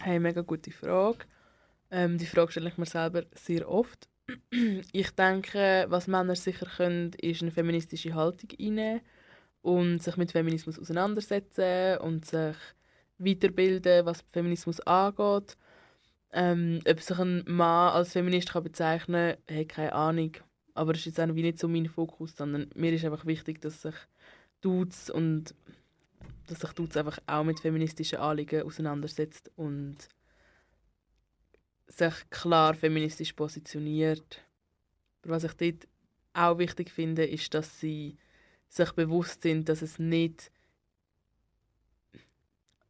Hey, 0.00 0.18
mega 0.18 0.40
gute 0.40 0.70
Frage. 0.70 1.26
Ähm, 1.90 2.18
die 2.18 2.26
Frage 2.26 2.50
stelle 2.50 2.68
ich 2.68 2.78
mir 2.78 2.86
selber 2.86 3.24
sehr 3.34 3.68
oft. 3.68 4.08
Ich 4.92 5.10
denke, 5.10 5.86
was 5.88 6.06
Männer 6.06 6.34
sicher 6.34 6.66
können, 6.66 7.12
ist 7.20 7.42
eine 7.42 7.50
feministische 7.50 8.14
Haltung 8.14 8.50
einnehmen 8.58 9.00
und 9.62 10.02
sich 10.02 10.16
mit 10.16 10.32
Feminismus 10.32 10.78
auseinandersetzen 10.78 11.98
und 11.98 12.24
sich 12.24 12.56
weiterbilden, 13.18 14.06
was 14.06 14.24
Feminismus 14.32 14.80
angeht. 14.80 15.56
Ähm, 16.32 16.80
ob 16.88 17.00
sich 17.00 17.18
ein 17.18 17.44
Mann 17.46 17.92
als 17.92 18.12
Feminist 18.12 18.52
kann 18.52 18.64
bezeichnen 18.64 19.36
kann, 19.46 19.56
habe 19.56 19.66
keine 19.66 19.92
Ahnung. 19.92 20.32
Aber 20.74 20.92
das 20.92 21.00
ist 21.00 21.06
jetzt 21.16 21.20
auch 21.20 21.26
nicht 21.26 21.58
so 21.58 21.68
mein 21.68 21.88
Fokus, 21.88 22.36
sondern 22.36 22.68
mir 22.74 22.92
ist 22.92 23.04
einfach 23.04 23.26
wichtig, 23.26 23.60
dass 23.60 23.82
sich 23.82 23.94
Dudes 24.60 25.08
und 25.08 25.54
dass 26.46 26.60
sich 26.60 26.72
Dudes 26.72 26.96
einfach 26.96 27.18
auch 27.26 27.44
mit 27.44 27.60
feministischen 27.60 28.18
Anliegen 28.18 28.62
auseinandersetzt 28.62 29.50
und 29.56 29.96
sich 31.86 32.14
klar 32.30 32.74
feministisch 32.74 33.32
positioniert. 33.32 34.42
Aber 35.22 35.34
was 35.34 35.44
ich 35.44 35.54
dort 35.54 35.88
auch 36.32 36.58
wichtig 36.58 36.90
finde, 36.90 37.24
ist, 37.24 37.54
dass 37.54 37.80
sie 37.80 38.16
sich 38.68 38.90
bewusst 38.92 39.42
sind, 39.42 39.68
dass 39.68 39.82
es 39.82 39.98
nicht 39.98 40.50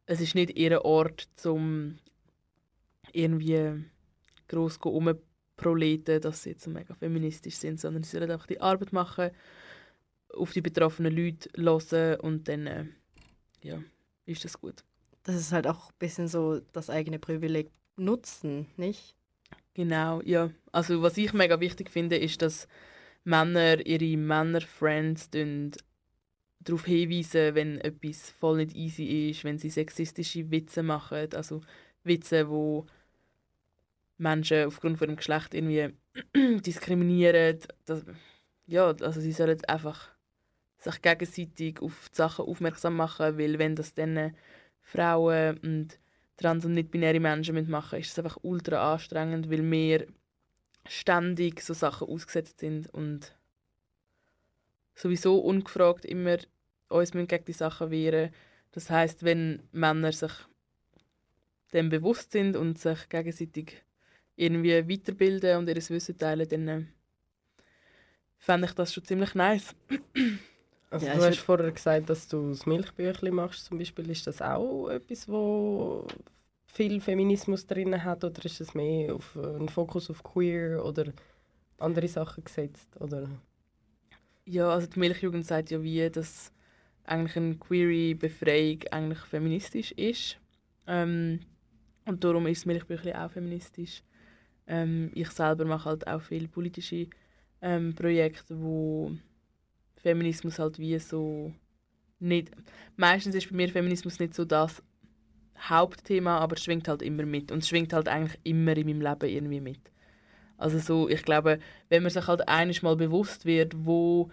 es 0.07 0.21
ist 0.21 0.35
nicht 0.35 0.57
ihr 0.57 0.85
Ort 0.85 1.27
zum 1.35 1.97
irgendwie 3.11 3.85
groß 4.47 4.79
Proleten, 5.57 6.21
dass 6.21 6.43
sie 6.43 6.51
jetzt 6.51 6.67
mega 6.67 6.93
feministisch 6.93 7.55
sind, 7.55 7.79
sondern 7.79 8.03
sie 8.03 8.11
sollen 8.17 8.31
einfach 8.31 8.47
die 8.47 8.61
Arbeit 8.61 8.93
machen, 8.93 9.31
auf 10.33 10.51
die 10.51 10.61
betroffenen 10.61 11.15
Leute 11.15 11.49
hören 11.55 12.19
und 12.19 12.47
dann 12.47 12.67
äh, 12.67 12.85
ja, 13.61 13.81
ist 14.25 14.43
das 14.43 14.59
gut. 14.59 14.83
Das 15.23 15.35
ist 15.35 15.51
halt 15.51 15.67
auch 15.67 15.89
ein 15.89 15.95
bisschen 15.97 16.27
so 16.27 16.59
das 16.71 16.89
eigene 16.89 17.19
Privileg 17.19 17.71
nutzen, 17.95 18.67
nicht? 18.77 19.15
Genau, 19.73 20.21
ja. 20.21 20.51
Also 20.71 21.01
was 21.01 21.17
ich 21.17 21.33
mega 21.33 21.59
wichtig 21.59 21.89
finde, 21.89 22.17
ist, 22.17 22.41
dass 22.41 22.67
Männer 23.23 23.85
ihre 23.85 24.17
Männer-Friends 24.17 25.29
darauf 25.31 26.85
hinweisen, 26.85 27.55
wenn 27.55 27.79
etwas 27.79 28.29
voll 28.31 28.57
nicht 28.57 28.75
easy 28.75 29.29
ist, 29.29 29.43
wenn 29.43 29.57
sie 29.57 29.69
sexistische 29.69 30.49
Witze 30.51 30.83
machen, 30.83 31.27
also 31.33 31.61
Witze, 32.03 32.49
wo 32.49 32.85
Menschen 34.17 34.65
aufgrund 34.65 34.97
von 34.97 35.09
ihrem 35.09 35.17
Geschlecht 35.17 35.53
irgendwie 35.53 35.93
diskriminieren. 36.61 37.59
Das, 37.85 38.05
ja, 38.65 38.87
also 39.01 39.19
sie 39.19 39.31
sollen 39.31 39.63
einfach 39.65 40.09
sich 40.77 41.01
gegenseitig 41.01 41.81
auf 41.81 42.09
die 42.09 42.15
Sachen 42.15 42.45
aufmerksam 42.45 42.95
machen, 42.95 43.37
weil 43.37 43.59
wenn 43.59 43.75
das 43.75 43.93
dann 43.93 44.35
Frauen 44.81 45.57
und 45.57 45.99
trans- 46.37 46.65
und 46.65 46.73
nicht-binäre 46.73 47.19
Menschen 47.19 47.55
mitmachen, 47.55 47.99
ist 47.99 48.11
es 48.11 48.19
einfach 48.19 48.37
ultra 48.43 48.93
anstrengend, 48.93 49.49
weil 49.49 49.69
wir 49.69 50.07
ständig 50.87 51.61
so 51.61 51.73
Sachen 51.73 52.07
ausgesetzt 52.07 52.59
sind 52.59 52.93
und 52.93 53.35
sowieso 54.93 55.39
ungefragt 55.39 56.05
immer 56.05 56.37
uns 56.89 57.11
gegen 57.11 57.45
die 57.45 57.53
Sachen 57.53 57.89
wehren. 57.91 58.31
Das 58.71 58.89
heißt, 58.89 59.23
wenn 59.23 59.63
Männer 59.71 60.11
sich 60.11 60.31
dem 61.73 61.89
bewusst 61.89 62.31
sind 62.31 62.55
und 62.55 62.77
sich 62.77 63.09
gegenseitig 63.09 63.84
irgendwie 64.35 64.89
weiterbilden 64.89 65.57
und 65.57 65.69
ihr 65.69 65.75
Wissen 65.75 66.17
teilen, 66.17 66.47
dann 66.47 66.67
äh, 66.67 66.83
fände 68.37 68.67
ich 68.67 68.73
das 68.73 68.93
schon 68.93 69.03
ziemlich 69.03 69.35
nice. 69.35 69.75
Also 70.91 71.07
ja, 71.07 71.15
du 71.15 71.23
hast 71.25 71.39
vorher 71.39 71.71
gesagt, 71.71 72.09
dass 72.09 72.27
du 72.27 72.49
das 72.49 72.65
Milchbüchli 72.65 73.29
machst 73.29 73.65
zum 73.65 73.79
Beispiel. 73.79 74.09
Ist 74.11 74.27
das 74.27 74.41
auch 74.41 74.87
etwas, 74.87 75.27
wo 75.27 76.07
viel 76.67 77.01
Feminismus 77.01 77.65
drin 77.65 78.01
hat 78.01 78.23
oder 78.23 78.45
ist 78.45 78.61
es 78.61 78.73
mehr 78.73 79.13
auf 79.15 79.35
einen 79.35 79.67
Fokus 79.67 80.09
auf 80.09 80.23
queer 80.23 80.85
oder 80.85 81.11
andere 81.79 82.07
Sachen 82.07 82.45
gesetzt? 82.45 82.95
Oder? 82.99 83.27
Ja, 84.45 84.69
also 84.69 84.87
die 84.87 84.99
Milchjugend 84.99 85.45
sagt 85.45 85.71
ja 85.71 85.83
wie, 85.83 86.09
dass 86.09 86.53
eigentlich 87.03 87.35
eine 87.35 87.55
queere 87.55 88.15
Befreiung 88.15 88.83
eigentlich 88.91 89.19
feministisch 89.19 89.91
ist. 89.93 90.37
Ähm, 90.87 91.39
und 92.05 92.23
darum 92.23 92.47
ist 92.47 92.61
das 92.61 92.65
Milchbüchli 92.67 93.13
auch 93.13 93.31
feministisch. 93.31 94.03
Ähm, 94.67 95.11
ich 95.13 95.29
selber 95.29 95.65
mache 95.65 95.89
halt 95.89 96.07
auch 96.07 96.21
viele 96.21 96.47
politische 96.47 97.07
ähm, 97.61 97.93
Projekte, 97.95 98.59
wo 98.59 99.11
Feminismus 99.97 100.59
halt 100.59 100.79
wie 100.79 100.97
so 100.99 101.53
nicht... 102.19 102.51
Meistens 102.95 103.35
ist 103.35 103.49
bei 103.49 103.55
mir 103.55 103.69
Feminismus 103.69 104.19
nicht 104.19 104.33
so 104.33 104.45
das 104.45 104.81
Hauptthema, 105.59 106.39
aber 106.39 106.55
es 106.55 106.63
schwingt 106.63 106.87
halt 106.87 107.01
immer 107.01 107.25
mit. 107.25 107.51
Und 107.51 107.59
es 107.59 107.69
schwingt 107.69 107.93
halt 107.93 108.07
eigentlich 108.07 108.39
immer 108.43 108.75
in 108.75 108.87
meinem 108.87 109.01
Leben 109.01 109.29
irgendwie 109.29 109.61
mit. 109.61 109.91
Also 110.57 110.79
so, 110.79 111.09
ich 111.09 111.23
glaube, 111.23 111.59
wenn 111.89 112.03
man 112.03 112.11
sich 112.11 112.27
halt 112.27 112.47
einiges 112.47 112.81
mal 112.81 112.95
bewusst 112.95 113.45
wird, 113.45 113.73
wo 113.85 114.31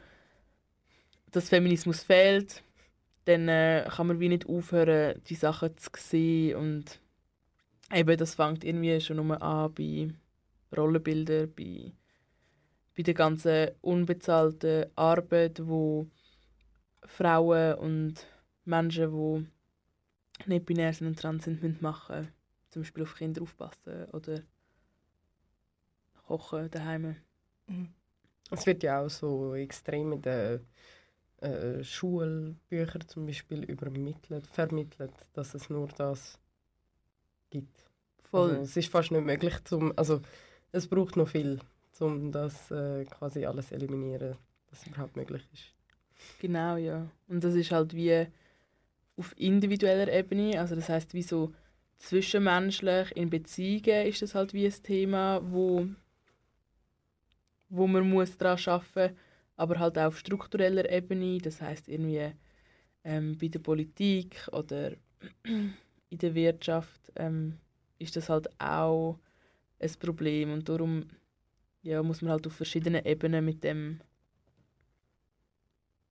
das 1.31 1.49
Feminismus 1.49 2.03
fehlt, 2.03 2.63
dann 3.25 3.49
äh, 3.49 3.89
kann 3.91 4.07
man 4.07 4.21
wie 4.21 4.29
nicht 4.29 4.47
aufhören, 4.47 5.21
die 5.29 5.35
Sachen 5.35 5.77
zu 5.79 5.91
sehen 5.97 6.57
und 6.57 7.01
eben, 7.93 8.17
das 8.17 8.35
fängt 8.35 8.65
irgendwie 8.65 9.01
schon 9.01 9.17
nur 9.17 9.41
an 9.41 9.73
bei 9.75 10.09
Rollenbilder, 10.77 11.47
bei, 11.47 11.93
bei 12.97 13.03
der 13.03 13.15
ganzen 13.15 13.71
unbezahlten 13.81 14.87
Arbeit, 14.97 15.67
wo 15.67 16.07
Frauen 17.05 17.75
und 17.75 18.27
Menschen, 18.65 19.11
die 19.13 20.49
nicht 20.49 20.67
binär 20.67 20.93
sind 20.93 21.09
und 21.09 21.19
trans 21.19 21.45
sind, 21.45 21.63
müssen 21.63 21.79
machen 21.81 22.29
Zum 22.71 22.83
Beispiel 22.83 23.03
auf 23.03 23.15
Kinder 23.15 23.43
aufpassen 23.43 24.05
oder 24.13 24.43
kochen 26.27 26.71
daheim. 26.71 27.17
Mhm. 27.67 27.89
Es 28.51 28.67
wird 28.67 28.83
ja 28.83 29.01
auch 29.01 29.09
so 29.09 29.55
extrem 29.55 30.13
in 30.13 30.23
den 30.23 30.61
äh, 31.41 31.83
Schulbüchern 31.83 33.09
zum 33.09 33.27
Beispiel 33.27 33.65
übermittelt, 33.65 34.47
vermittelt, 34.47 35.13
dass 35.33 35.55
es 35.55 35.71
nur 35.71 35.89
das 35.89 36.39
gibt. 37.51 37.91
Voll. 38.31 38.51
Also, 38.51 38.63
es 38.63 38.77
ist 38.77 38.91
fast 38.91 39.11
nicht 39.11 39.25
möglich, 39.25 39.55
zum, 39.65 39.93
also 39.97 40.21
es 40.73 40.87
braucht 40.89 41.17
noch 41.17 41.29
viel, 41.29 41.61
um 42.01 42.33
das 42.33 42.71
äh, 42.71 43.05
quasi 43.05 43.45
alles 43.45 43.69
zu 43.69 43.75
eliminieren, 43.75 44.37
es 44.73 44.87
überhaupt 44.87 45.17
möglich 45.17 45.47
ist. 45.53 45.75
Genau, 46.41 46.77
ja. 46.77 47.07
Und 47.29 47.45
das 47.45 47.55
ist 47.55 47.71
halt 47.71 47.95
wie 47.95 48.27
auf 49.17 49.35
individueller 49.39 50.11
Ebene, 50.13 50.59
also 50.59 50.75
das 50.75 50.89
heißt 50.89 51.15
wie 51.15 51.23
so 51.23 51.53
zwischenmenschlich 51.99 53.15
in 53.15 53.31
Beziehungen 53.31 54.07
ist 54.07 54.23
das 54.23 54.35
halt 54.35 54.53
wie 54.55 54.67
ein 54.67 54.83
Thema, 54.83 55.41
wo 55.45 55.87
wo 57.69 57.87
man 57.87 58.09
muss 58.09 58.37
daran 58.37 58.59
arbeiten 58.67 59.13
muss, 59.13 59.19
aber 59.57 59.79
halt 59.79 59.99
auch 59.99 60.07
auf 60.07 60.19
struktureller 60.19 60.91
Ebene, 60.91 61.39
das 61.39 61.61
heißt 61.61 61.89
irgendwie 61.89 62.33
ähm, 63.05 63.39
bei 63.39 63.49
der 63.49 63.61
Politik 63.61 64.49
oder 64.53 64.93
in 65.45 66.19
der 66.19 66.35
Wirtschaft 66.35 67.13
ähm, 67.17 67.59
ist 67.99 68.17
das 68.17 68.29
halt 68.29 68.49
auch 68.61 69.19
ein 69.83 69.93
Problem 69.99 70.53
und 70.53 70.69
darum 70.69 71.07
ja, 71.83 72.03
muss 72.03 72.23
man 72.23 72.33
halt 72.33 72.47
auf 72.47 72.55
verschiedenen 72.55 73.05
Ebenen 73.05 73.45
mit 73.45 73.65
dem 73.65 74.01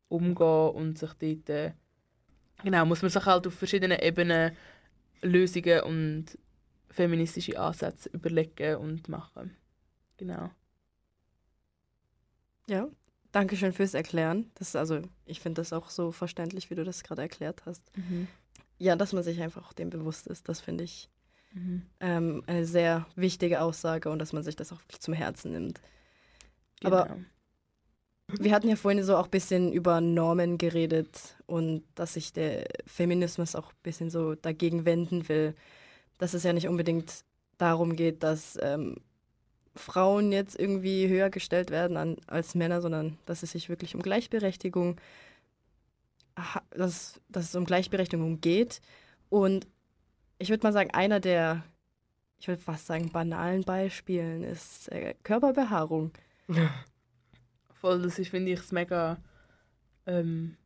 umgehen 0.09 0.69
und 0.75 0.97
sich 0.97 1.13
dort 1.13 1.49
äh, 1.49 1.71
genau, 2.63 2.85
muss 2.85 3.01
man 3.01 3.09
sich 3.09 3.25
halt 3.25 3.47
auf 3.47 3.53
verschiedenen 3.53 3.99
Ebenen 3.99 4.55
Lösungen 5.21 5.81
und 5.81 6.37
feministische 6.89 7.57
Ansätze 7.59 8.09
überlegen 8.09 8.75
und 8.75 9.07
machen. 9.07 9.55
Genau. 10.17 10.51
Ja, 12.67 12.87
danke 13.31 13.55
schön 13.55 13.73
fürs 13.73 13.93
Erklären. 13.93 14.51
Das 14.55 14.75
also, 14.75 15.01
ich 15.25 15.39
finde 15.39 15.61
das 15.61 15.73
auch 15.73 15.89
so 15.89 16.11
verständlich, 16.11 16.69
wie 16.69 16.75
du 16.75 16.83
das 16.83 17.03
gerade 17.03 17.21
erklärt 17.21 17.65
hast. 17.65 17.95
Mhm. 17.97 18.27
Ja, 18.77 18.95
dass 18.95 19.13
man 19.13 19.23
sich 19.23 19.41
einfach 19.41 19.73
dem 19.73 19.89
bewusst 19.89 20.27
ist, 20.27 20.49
das 20.49 20.59
finde 20.59 20.83
ich 20.83 21.09
Mhm. 21.53 21.81
ähm, 21.99 22.43
eine 22.47 22.65
sehr 22.65 23.05
wichtige 23.15 23.61
Aussage 23.61 24.09
und 24.09 24.19
dass 24.19 24.31
man 24.33 24.43
sich 24.43 24.55
das 24.55 24.71
auch 24.71 24.79
wirklich 24.81 25.01
zum 25.01 25.13
Herzen 25.13 25.51
nimmt. 25.51 25.81
Aber- 26.83 27.05
Genau. 27.07 27.19
Wir 28.39 28.53
hatten 28.53 28.69
ja 28.69 28.77
vorhin 28.77 29.03
so 29.03 29.17
auch 29.17 29.25
ein 29.25 29.29
bisschen 29.31 29.73
über 29.73 29.99
Normen 29.99 30.57
geredet 30.57 31.35
und 31.47 31.83
dass 31.95 32.13
sich 32.13 32.31
der 32.31 32.63
Feminismus 32.87 33.55
auch 33.55 33.71
ein 33.71 33.77
bisschen 33.83 34.09
so 34.09 34.35
dagegen 34.35 34.85
wenden 34.85 35.27
will, 35.27 35.53
dass 36.17 36.33
es 36.33 36.43
ja 36.43 36.53
nicht 36.53 36.69
unbedingt 36.69 37.25
darum 37.57 37.97
geht, 37.97 38.23
dass 38.23 38.57
ähm, 38.61 38.95
Frauen 39.75 40.31
jetzt 40.31 40.57
irgendwie 40.57 41.09
höher 41.09 41.29
gestellt 41.29 41.71
werden 41.71 41.97
an, 41.97 42.15
als 42.27 42.55
Männer, 42.55 42.81
sondern 42.81 43.17
dass 43.25 43.43
es 43.43 43.51
sich 43.51 43.67
wirklich 43.67 43.95
um 43.95 44.01
Gleichberechtigung, 44.01 44.95
dass, 46.71 47.19
dass 47.29 47.49
es 47.49 47.55
um 47.55 47.65
Gleichberechtigung 47.65 48.39
geht. 48.39 48.81
Und 49.29 49.67
ich 50.41 50.49
würde 50.49 50.63
mal 50.63 50.73
sagen, 50.73 50.91
einer 50.91 51.19
der, 51.19 51.63
ich 52.39 52.47
würde 52.47 52.61
fast 52.61 52.87
sagen, 52.87 53.11
banalen 53.11 53.63
Beispielen 53.63 54.43
ist 54.43 54.91
äh, 54.91 55.13
Körperbehaarung. 55.23 56.11
Voll, 57.73 58.01
das 58.01 58.19
ist, 58.19 58.29
finde 58.29 58.51
ich, 58.51 58.59
das 58.59 58.71
mega 58.71 59.17
ähm, 60.07 60.57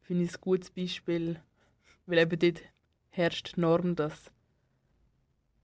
finde 0.00 0.24
ich 0.24 0.34
ein 0.34 0.40
gutes 0.40 0.70
Beispiel, 0.70 1.40
weil 2.06 2.18
eben 2.18 2.38
dort 2.38 2.62
herrscht 3.10 3.56
die 3.56 3.60
Norm, 3.60 3.94
dass 3.94 4.30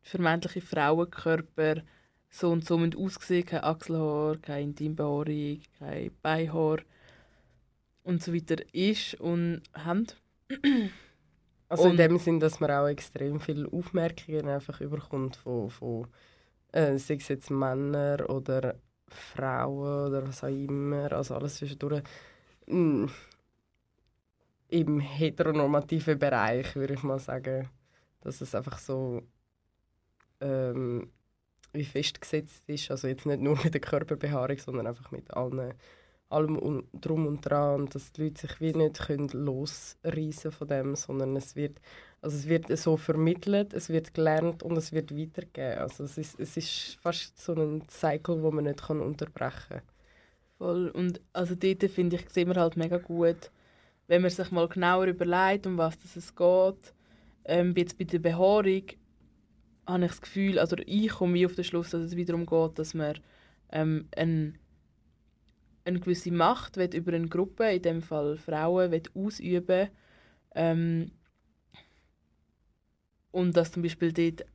vermeintliche 0.03 0.61
Frauenkörper 0.61 1.83
so 2.29 2.50
und 2.50 2.66
so 2.66 2.79
aussehen, 2.79 3.46
kein 3.46 3.64
Achselhaar, 3.64 4.37
keine 4.38 4.62
Intimbehaarung, 4.62 5.61
kein 5.79 6.11
Beinhaar 6.20 6.81
und 8.03 8.22
so 8.22 8.35
weiter 8.35 8.57
ist 8.74 9.14
und 9.14 9.62
haben. 9.72 10.07
Also 11.68 11.85
in 11.85 11.90
Und- 11.92 11.96
dem 11.98 12.18
Sinn, 12.18 12.40
dass 12.40 12.61
man 12.61 12.70
auch 12.70 12.87
extrem 12.87 13.40
viele 13.40 13.66
Aufmerkungen 13.72 14.48
einfach 14.48 14.81
überkommt 14.81 15.37
von, 15.37 15.70
von 15.70 16.07
äh, 16.72 16.98
sei 16.98 17.14
es 17.14 17.29
jetzt 17.29 17.50
Männer 17.50 18.29
oder 18.29 18.74
Frauen 19.09 20.09
oder 20.09 20.27
was 20.27 20.42
auch 20.44 20.48
immer, 20.48 21.12
also 21.12 21.35
alles 21.37 21.57
zwischendurch. 21.57 22.03
Mm, 22.66 23.07
Im 24.68 24.98
heteronormativen 25.00 26.18
Bereich 26.18 26.74
würde 26.74 26.94
ich 26.94 27.03
mal 27.03 27.18
sagen, 27.18 27.68
dass 28.22 28.40
es 28.40 28.55
einfach 28.55 28.79
so 28.79 29.22
ähm, 30.40 31.11
wie 31.72 31.85
festgesetzt 31.85 32.68
ist, 32.68 32.90
also 32.90 33.09
jetzt 33.09 33.27
nicht 33.27 33.40
nur 33.40 33.57
mit 33.62 33.74
der 33.74 33.81
Körperbehaarung, 33.81 34.59
sondern 34.59 34.87
einfach 34.87 35.11
mit 35.11 35.33
allen, 35.33 35.74
allem 36.28 36.84
drum 36.92 37.26
und 37.26 37.42
dran 37.42 37.82
und 37.82 37.94
dass 37.94 38.12
die 38.12 38.24
Leute 38.24 38.42
sich 38.42 38.60
wie 38.60 38.72
nicht 38.72 39.00
können 39.00 39.28
losreißen 39.28 40.52
von 40.52 40.68
dem, 40.68 40.96
sondern 40.96 41.37
es 41.37 41.54
wird, 41.54 41.80
also 42.22 42.37
es 42.37 42.48
wird 42.48 42.76
so 42.76 42.96
vermittelt, 42.96 43.72
es 43.72 43.88
wird 43.88 44.14
gelernt 44.14 44.62
und 44.62 44.76
es 44.76 44.92
wird 44.92 45.16
weitergegeben. 45.16 45.78
Also 45.78 46.04
es 46.04 46.18
ist, 46.18 46.40
es 46.40 46.56
ist 46.56 46.98
fast 47.00 47.38
so 47.40 47.54
ein 47.54 47.82
Cycle, 47.88 48.42
wo 48.42 48.50
man 48.50 48.64
nicht 48.64 48.82
kann 48.82 49.00
unterbrechen 49.00 49.68
kann. 49.68 49.82
Voll. 50.58 50.88
Und 50.90 51.20
also 51.32 51.54
dort 51.54 51.82
finde 51.90 52.16
ich, 52.16 52.28
sieht 52.30 52.48
man 52.48 52.56
halt 52.56 52.76
mega 52.76 52.98
gut, 52.98 53.50
wenn 54.06 54.22
man 54.22 54.30
sich 54.30 54.50
mal 54.50 54.68
genauer 54.68 55.06
überlegt, 55.06 55.66
um 55.66 55.78
was 55.78 55.96
es 56.16 56.34
geht. 56.34 56.94
Ähm, 57.44 57.74
jetzt 57.76 57.98
bei 57.98 58.04
der 58.04 58.18
Behaarung 58.18 58.84
habe 59.87 60.04
ich 60.04 60.10
das 60.10 60.20
Gefühl, 60.20 60.58
also 60.58 60.76
ich 60.87 61.10
komme 61.10 61.44
auf 61.44 61.54
den 61.54 61.64
Schluss, 61.64 61.90
dass 61.90 62.02
es 62.02 62.16
wiederum 62.16 62.46
geht, 62.46 62.78
dass 62.78 62.94
man 62.94 63.18
ähm, 63.70 64.08
ein, 64.16 64.58
eine 65.84 66.00
gewisse 66.00 66.32
Macht 66.32 66.76
will 66.76 66.94
über 66.94 67.12
eine 67.12 67.28
Gruppe, 67.28 67.70
in 67.72 67.82
dem 67.82 68.02
Fall 68.02 68.36
Frauen, 68.36 68.90
will 68.90 69.02
ausüben 69.14 69.88
ähm, 70.54 71.10
und 73.30 73.56
dass 73.56 73.72
zum 73.72 73.82
Beispiel 73.82 74.12
dort 74.12 74.46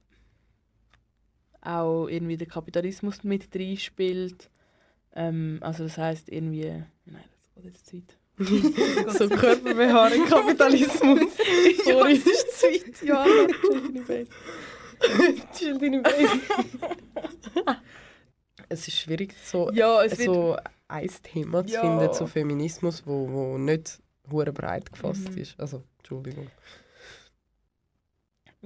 auch 1.62 2.08
irgendwie 2.08 2.38
der 2.38 2.48
Kapitalismus 2.48 3.24
mit 3.24 3.54
reinspielt. 3.54 4.50
Ähm, 5.14 5.60
also 5.62 5.84
das 5.84 5.98
heißt 5.98 6.30
irgendwie... 6.30 6.84
Nein, 7.06 7.24
das 7.56 7.64
geht 7.64 7.66
jetzt 7.66 7.88
zu 7.88 7.98
weit. 7.98 8.18
so 9.18 9.28
Körperbehaarung, 9.28 10.26
Kapitalismus. 10.26 11.20
Sorry. 11.84 12.18
Das 12.18 12.26
ist 12.26 12.60
zu 12.60 12.68
weit. 12.68 13.02
Ja, 13.04 13.26
Entschuldigung, 13.26 14.06
Base. 14.06 14.30
Chill 15.58 15.78
deine 15.78 16.02
Base. 16.02 16.40
Es 18.70 18.88
ist 18.88 18.98
schwierig, 18.98 19.34
so, 19.44 19.72
Ja, 19.72 20.04
es 20.04 20.18
so 20.24 20.56
ein 20.88 21.10
Thema 21.24 21.66
zu 21.66 21.74
Ja. 21.74 21.82
finden 21.82 22.14
zu 22.14 22.28
Feminismus, 22.28 23.06
wo, 23.06 23.30
wo 23.30 23.58
nicht 23.58 24.00
hure 24.32 24.52
breit 24.54 24.92
gefasst 24.92 25.30
Mhm. 25.32 25.38
ist. 25.38 25.60
Also, 25.60 25.84
Entschuldigung. 25.98 26.48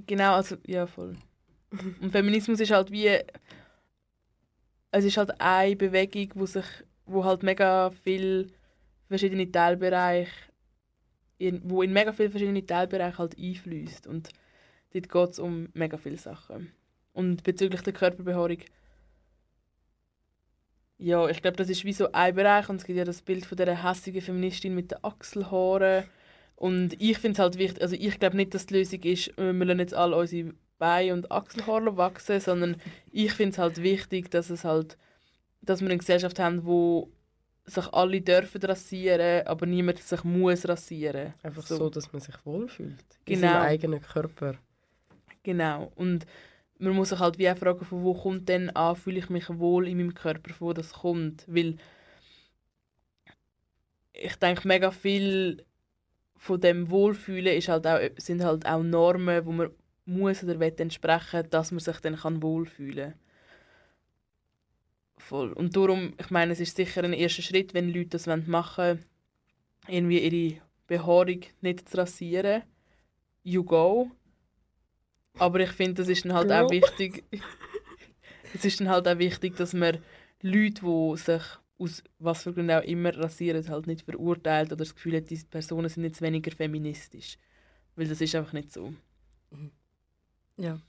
Genau, 0.07 0.33
also... 0.35 0.55
Ja, 0.65 0.87
voll. 0.87 1.15
Und 2.01 2.11
Feminismus 2.11 2.59
ist 2.59 2.71
halt 2.71 2.91
wie... 2.91 3.19
Es 4.91 5.05
ist 5.05 5.17
halt 5.17 5.39
eine 5.39 5.75
Bewegung, 5.75 6.29
wo 6.35 6.45
sich... 6.45 6.65
wo 7.05 7.23
halt 7.25 7.43
mega 7.43 7.91
viel 8.03 8.51
verschiedene 9.07 9.51
Teilbereiche... 9.51 10.31
In, 11.39 11.61
wo 11.69 11.81
in 11.81 11.91
mega 11.91 12.13
viele 12.13 12.29
verschiedene 12.29 12.65
Teilbereiche 12.65 13.17
halt 13.17 13.37
einfließt 13.37 14.07
und 14.07 14.29
dort 14.93 15.09
geht 15.09 15.29
es 15.31 15.39
um 15.39 15.67
mega 15.73 15.97
viele 15.97 16.17
Sachen. 16.17 16.71
Und 17.11 17.43
bezüglich 17.43 17.81
der 17.81 17.91
Körperbehaarung 17.91 18.59
Ja, 21.03 21.27
ich 21.27 21.41
glaube, 21.41 21.57
das 21.57 21.69
ist 21.69 21.83
wie 21.83 21.91
so 21.91 22.09
ein 22.13 22.33
Bereich 22.33 22.69
und 22.69 22.77
es 22.77 22.85
gibt 22.85 22.97
ja 22.97 23.03
das 23.03 23.21
Bild 23.21 23.45
von 23.45 23.57
dieser 23.57 23.83
hässigen 23.83 24.21
Feministin 24.21 24.73
mit 24.73 24.91
den 24.91 25.03
Achselhaaren. 25.03 26.05
Und 26.55 26.93
ich 27.01 27.17
finde 27.17 27.33
es 27.33 27.39
halt 27.39 27.57
wichtig, 27.57 27.81
also 27.81 27.95
ich 27.99 28.17
glaube 28.19 28.37
nicht, 28.37 28.53
dass 28.53 28.67
die 28.67 28.75
Lösung 28.75 29.01
ist, 29.01 29.37
äh, 29.37 29.51
wir 29.51 29.65
lassen 29.65 29.79
jetzt 29.79 29.93
alle 29.93 30.15
unsere 30.15 30.53
Beine 30.79 31.11
und 31.13 31.29
Achselhaare 31.29 31.97
wachsen, 31.97 32.39
sondern 32.39 32.77
ich 33.11 33.33
finde 33.33 33.51
es 33.51 33.57
halt 33.57 33.83
wichtig, 33.83 34.31
dass 34.31 34.49
es 34.49 34.63
halt, 34.63 34.97
dass 35.61 35.81
wir 35.81 35.89
eine 35.89 35.97
Gesellschaft 35.97 36.39
haben, 36.39 36.63
wo 36.63 37.09
sich 37.65 37.87
alle 37.93 38.21
dürfen 38.21 38.61
rasieren, 38.61 39.45
aber 39.45 39.65
niemand 39.65 39.99
sich 39.99 40.23
muss 40.23 40.65
rasieren. 40.67 41.33
Einfach 41.43 41.63
so, 41.63 41.89
dass 41.89 42.13
man 42.13 42.21
sich 42.21 42.35
wohlfühlt. 42.45 43.03
In 43.25 43.35
Genau. 43.41 43.47
seinem 43.51 43.61
eigenen 43.63 44.01
Körper. 44.01 44.55
Genau. 45.43 45.91
Und 45.95 46.25
man 46.79 46.93
muss 46.93 47.09
sich 47.09 47.19
halt 47.19 47.37
wie 47.37 47.49
auch 47.49 47.57
fragen, 47.57 47.85
von 47.85 48.03
wo 48.03 48.13
kommt 48.13 48.49
denn 48.49 48.69
an, 48.71 48.95
fühle 48.95 49.19
ich 49.19 49.29
mich 49.29 49.49
wohl 49.49 49.87
in 49.87 49.97
meinem 49.97 50.13
Körper, 50.13 50.51
wo 50.59 50.73
das 50.73 50.93
kommt. 50.93 51.45
Weil 51.47 51.77
ich 54.13 54.35
denke, 54.35 54.67
mega 54.67 54.91
viel 54.91 55.65
von 56.37 56.59
dem 56.59 56.89
Wohlfühlen 56.89 57.55
ist 57.57 57.69
halt 57.69 57.87
auch, 57.87 57.99
sind 58.17 58.43
halt 58.43 58.65
auch 58.65 58.83
Normen, 58.83 59.45
wo 59.45 59.51
man 59.51 59.71
muss 60.05 60.43
oder 60.43 60.59
will 60.59 60.73
entsprechen, 60.77 61.49
dass 61.49 61.71
man 61.71 61.79
sich 61.79 61.99
dann 61.99 62.17
kann 62.17 62.43
wohlfühlen 62.43 63.13
Voll. 65.17 65.53
Und 65.53 65.75
darum, 65.77 66.13
ich 66.19 66.29
meine, 66.31 66.51
es 66.51 66.59
ist 66.59 66.75
sicher 66.75 67.01
ein 67.03 67.13
erster 67.13 67.41
Schritt, 67.41 67.73
wenn 67.73 67.93
Leute 67.93 68.09
das 68.09 68.27
machen 68.27 68.83
wollen, 68.83 69.05
irgendwie 69.87 70.19
ihre 70.19 70.61
Behaarung 70.87 71.41
nicht 71.61 71.87
zu 71.87 71.97
rasieren. 71.97 72.63
You 73.41 73.63
go. 73.63 74.11
Aber 75.37 75.59
ich 75.59 75.71
finde, 75.71 75.95
das 75.95 76.09
ist 76.09 76.25
dann 76.25 76.33
halt 76.33 76.51
auch 76.51 76.69
wichtig. 76.69 77.23
es 78.53 78.65
ist 78.65 78.79
dann 78.79 78.89
halt 78.89 79.07
auch 79.07 79.17
wichtig, 79.17 79.55
dass 79.55 79.73
man 79.73 79.97
Leute, 80.41 80.81
die 80.81 81.17
sich 81.17 81.41
aus 81.79 82.03
was 82.19 82.43
für 82.43 82.53
Gründen 82.53 82.71
auch 82.71 82.83
immer 82.83 83.15
rasieren, 83.17 83.67
halt 83.67 83.87
nicht 83.87 84.03
verurteilt 84.03 84.67
oder 84.67 84.77
das 84.77 84.95
Gefühl 84.95 85.17
hat, 85.17 85.29
diese 85.29 85.45
Personen 85.47 85.89
sind 85.89 86.03
jetzt 86.03 86.21
weniger 86.21 86.51
feministisch. 86.51 87.37
Weil 87.95 88.07
das 88.07 88.21
ist 88.21 88.35
einfach 88.35 88.53
nicht 88.53 88.71
so. 88.71 88.93
Ja. 90.57 90.79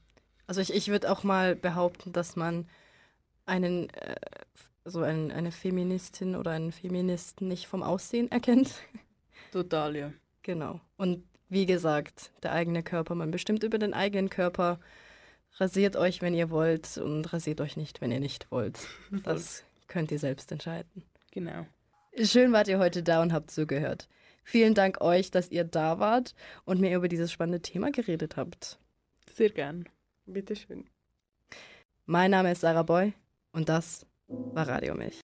Also 0.47 0.61
ich, 0.61 0.75
ich 0.75 0.89
würde 0.89 1.11
auch 1.11 1.25
mal 1.25 1.57
behaupten, 1.57 2.13
dass 2.13 2.37
man 2.37 2.69
einen, 3.47 3.89
äh, 3.91 4.17
so 4.85 5.01
ein, 5.01 5.33
eine 5.33 5.53
Feministin 5.53 6.37
oder 6.37 6.51
einen 6.51 6.73
Feministen 6.73 7.49
nicht 7.49 7.67
vom 7.67 7.83
Aussehen 7.83 8.31
erkennt. 8.31 8.75
Total, 9.53 9.97
ja. 9.97 10.13
Genau. 10.43 10.81
Und 10.97 11.25
wie 11.55 11.67
gesagt, 11.67 12.33
der 12.43 12.53
eigene 12.53 12.83
Körper, 12.83 13.15
man 13.15 13.31
bestimmt 13.31 13.63
über 13.63 13.79
den 13.79 13.95
eigenen 13.95 14.29
Körper. 14.29 14.81
Rasiert 15.59 15.95
euch, 15.95 16.21
wenn 16.21 16.35
ihr 16.35 16.51
wollt 16.51 16.99
und 16.99 17.33
rasiert 17.33 17.61
euch 17.61 17.77
nicht, 17.77 18.01
wenn 18.01 18.11
ihr 18.11 18.21
nicht 18.21 18.51
wollt. 18.51 18.81
Das 19.25 19.65
könnt 19.87 20.11
ihr 20.11 20.19
selbst 20.19 20.51
entscheiden. 20.51 21.05
Genau. 21.31 21.67
Schön 22.21 22.53
wart 22.53 22.67
ihr 22.67 22.81
heute 22.81 23.05
da 23.05 23.23
und 23.23 23.33
habt 23.33 23.53
zugehört. 23.53 24.09
Vielen 24.43 24.75
Dank 24.75 25.01
euch, 25.01 25.31
dass 25.31 25.51
ihr 25.51 25.63
da 25.63 26.01
wart 26.01 26.35
und 26.65 26.81
mir 26.81 26.97
über 26.97 27.07
dieses 27.07 27.31
spannende 27.31 27.63
Thema 27.63 27.93
geredet 27.93 28.37
habt. 28.37 28.79
Sehr 29.33 29.51
gern. 29.51 29.89
Bitteschön. 30.27 30.85
Mein 32.05 32.33
Name 32.33 32.51
ist 32.51 32.63
Sarah 32.63 32.83
Boy 32.83 33.15
und 33.53 33.69
das 33.69 34.07
war 34.27 34.67
Radio 34.67 34.97
Milch. 34.97 35.23